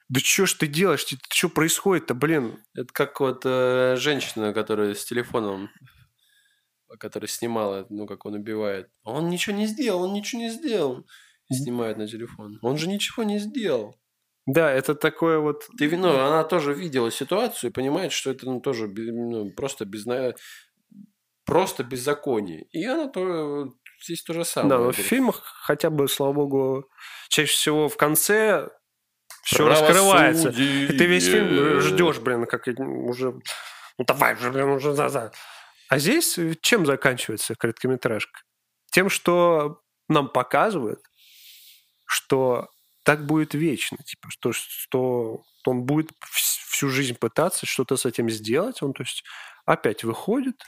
[0.08, 2.58] да что ж ты делаешь, что происходит-то, блин?
[2.74, 5.70] Это как вот э, женщина, которая с телефоном,
[6.98, 8.90] которая снимала, ну, как он убивает.
[9.04, 11.06] Он ничего не сделал, он ничего не сделал.
[11.48, 12.58] И снимает на телефон.
[12.62, 13.96] Он же ничего не сделал.
[14.46, 15.68] Да, это такое вот...
[15.78, 20.06] Ты, ну, она тоже видела ситуацию и понимает, что это ну, тоже ну, просто без
[21.44, 22.66] просто беззаконие.
[22.70, 24.70] И она то, здесь то же самое.
[24.70, 26.88] Да, но в фильмах хотя бы, слава богу,
[27.28, 28.68] чаще всего в конце
[29.42, 30.50] все раскрывается.
[30.50, 33.32] И ты весь фильм ждешь, блин, как уже...
[33.98, 35.32] Ну давай же, блин, уже за за.
[35.88, 38.40] А здесь чем заканчивается короткометражка?
[38.92, 41.00] Тем, что нам показывают,
[42.06, 42.68] что
[43.04, 43.98] так будет вечно.
[43.98, 48.82] Типа, что, что он будет всю жизнь пытаться что-то с этим сделать.
[48.82, 49.24] Он, то есть,
[49.66, 50.62] опять выходит,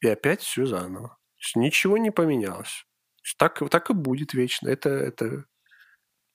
[0.00, 1.16] и опять все заново
[1.56, 2.86] ничего не поменялось.
[3.38, 4.68] Так, так и будет вечно.
[4.68, 5.44] Это, это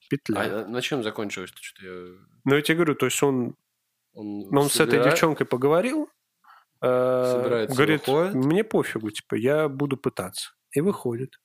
[0.09, 0.61] петля.
[0.61, 1.51] А на чем закончилось?
[1.55, 2.07] Что я...
[2.45, 3.55] Ну, я тебе говорю, то есть он,
[4.13, 4.69] он, он собира...
[4.69, 6.09] с этой девчонкой поговорил,
[6.81, 8.35] э, говорит, выходит.
[8.35, 10.51] мне пофигу, типа, я буду пытаться.
[10.71, 11.39] И выходит.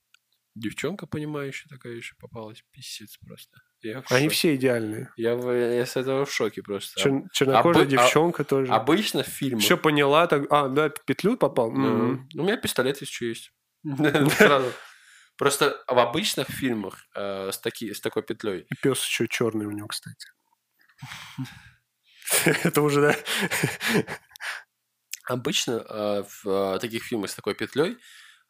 [0.55, 2.63] Девчонка, понимающая, такая еще попалась.
[2.73, 3.61] Писец просто.
[3.83, 5.13] Я Они все идеальные.
[5.17, 7.01] Я, я с этого в шоке просто.
[7.01, 7.91] Чер, чернокожая Обы...
[7.91, 8.45] девчонка а...
[8.45, 8.73] тоже.
[8.73, 9.63] Обычно в фильмах...
[9.63, 10.45] Все поняла, так...
[10.51, 11.73] А, да, петлю попал?
[11.73, 12.19] Mm-hmm.
[12.37, 13.53] У меня пистолет еще есть.
[14.37, 14.73] Сразу.
[15.37, 18.67] Просто в обычных фильмах э, с, таки, с такой петлей.
[18.71, 20.29] И пес еще черный у него, кстати.
[22.63, 24.05] Это уже, да?
[25.25, 27.97] Обычно э, в э, таких фильмах с такой петлей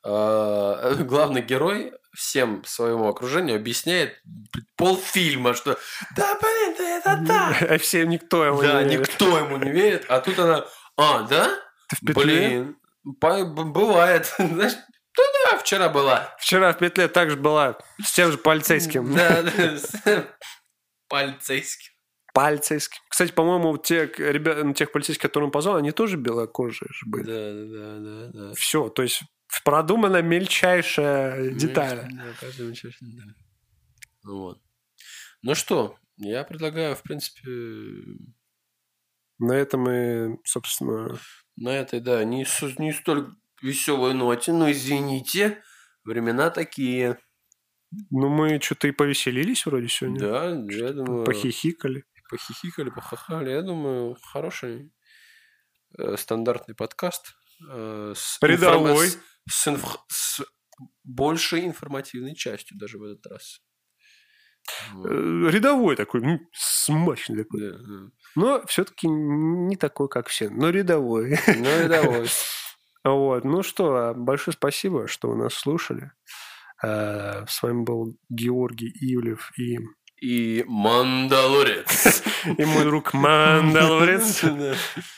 [0.05, 4.21] главный герой всем своему окружению объясняет
[4.77, 5.79] полфильма, что
[6.17, 7.63] да, блин, да это так.
[7.71, 9.07] А всем никто ему да, не верит.
[9.07, 10.05] Да, никто ему не верит.
[10.09, 11.49] А тут она, а, да?
[11.89, 12.75] Ты в петле?
[13.05, 14.35] Блин, бывает.
[14.39, 14.75] Знаешь,
[15.17, 16.35] ну да, вчера была.
[16.39, 19.15] Вчера в петле также была с тем же полицейским.
[19.15, 20.27] Да, да,
[21.09, 21.93] полицейским.
[22.35, 22.99] Полицейским.
[23.09, 27.25] Кстати, по-моему, те ребята, ну, тех полицейских, которым позвал, они тоже белокожие же были.
[27.25, 28.55] Да, да, да, да.
[28.55, 29.23] Все, то есть
[29.65, 32.09] продумана мельчайшая деталь.
[32.11, 33.35] Да, каждая мельчайшая деталь.
[34.25, 34.63] Ну вот.
[35.43, 37.51] Ну что, я предлагаю, в принципе...
[39.39, 41.19] На этом мы, собственно...
[41.57, 42.47] На этой, да, не,
[42.79, 45.63] не столь веселой ноте, но извините,
[46.05, 47.19] времена такие.
[48.11, 50.21] Ну, мы что-то и повеселились вроде сегодня.
[50.21, 51.25] Да, я думаю...
[51.25, 52.05] Похихикали.
[52.31, 53.51] Похихикали, похахали.
[53.51, 54.93] Я думаю, хороший
[55.99, 57.35] э, стандартный подкаст.
[57.69, 59.07] Э, с Рядовой.
[59.07, 59.23] Информ...
[59.49, 59.97] С, инф...
[60.09, 60.41] с
[61.05, 63.61] большей информативной частью даже в этот раз.
[64.93, 65.11] Вот.
[65.11, 67.61] Э, Рядовой такой, ну, смачный такой.
[67.73, 68.11] Да, да.
[68.37, 71.33] Но все-таки не такой, как все, но рядовой.
[71.49, 72.29] И давай.
[73.05, 73.43] Вот.
[73.45, 76.13] Ну что, большое спасибо, что вы нас слушали.
[76.85, 79.79] Э, С вами был Георгий Ивлев и,
[80.21, 82.23] И Мандалорец.
[82.59, 84.43] и мой друг Мандалорец.
[84.45, 84.77] Да.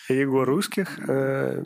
[0.09, 1.63] Егор Русских, э,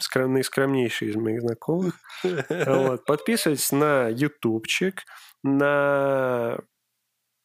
[0.00, 1.94] скром- наискромнейший из моих знакомых.
[2.22, 3.04] Вот.
[3.04, 5.02] Подписывайтесь на ютубчик,
[5.42, 6.58] на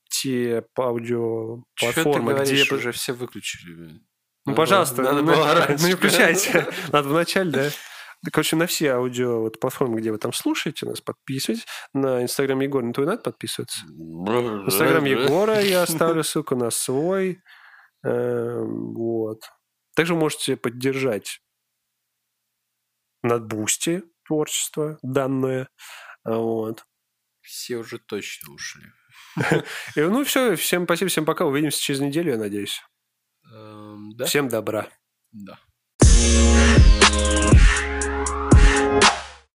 [0.10, 2.76] те аудиоплатформы, говоришь, где...
[2.76, 4.02] уже все выключили.
[4.46, 6.68] Ну, пожалуйста, надо было ну не включайте.
[6.92, 7.70] Надо вначале, да.
[8.24, 11.66] Да, Короче, на все аудио вот, платформы, где вы там слушаете нас, подписывайтесь.
[11.94, 13.80] На Инстаграм Егора, на твой надо подписываться.
[13.86, 17.42] Инстаграм Егора я оставлю ссылку на свой.
[18.04, 19.42] Эм, Вот.
[19.96, 21.42] Также можете поддержать
[23.24, 25.70] на Boosty творчество данное.
[26.24, 26.86] Вот.
[27.42, 28.86] Все уже точно ушли.
[29.96, 31.46] И, ну все, всем спасибо, всем пока.
[31.46, 32.82] Увидимся через неделю, я надеюсь.
[33.54, 34.26] Эм, Да?
[34.26, 34.88] Всем добра.
[35.32, 35.60] Да.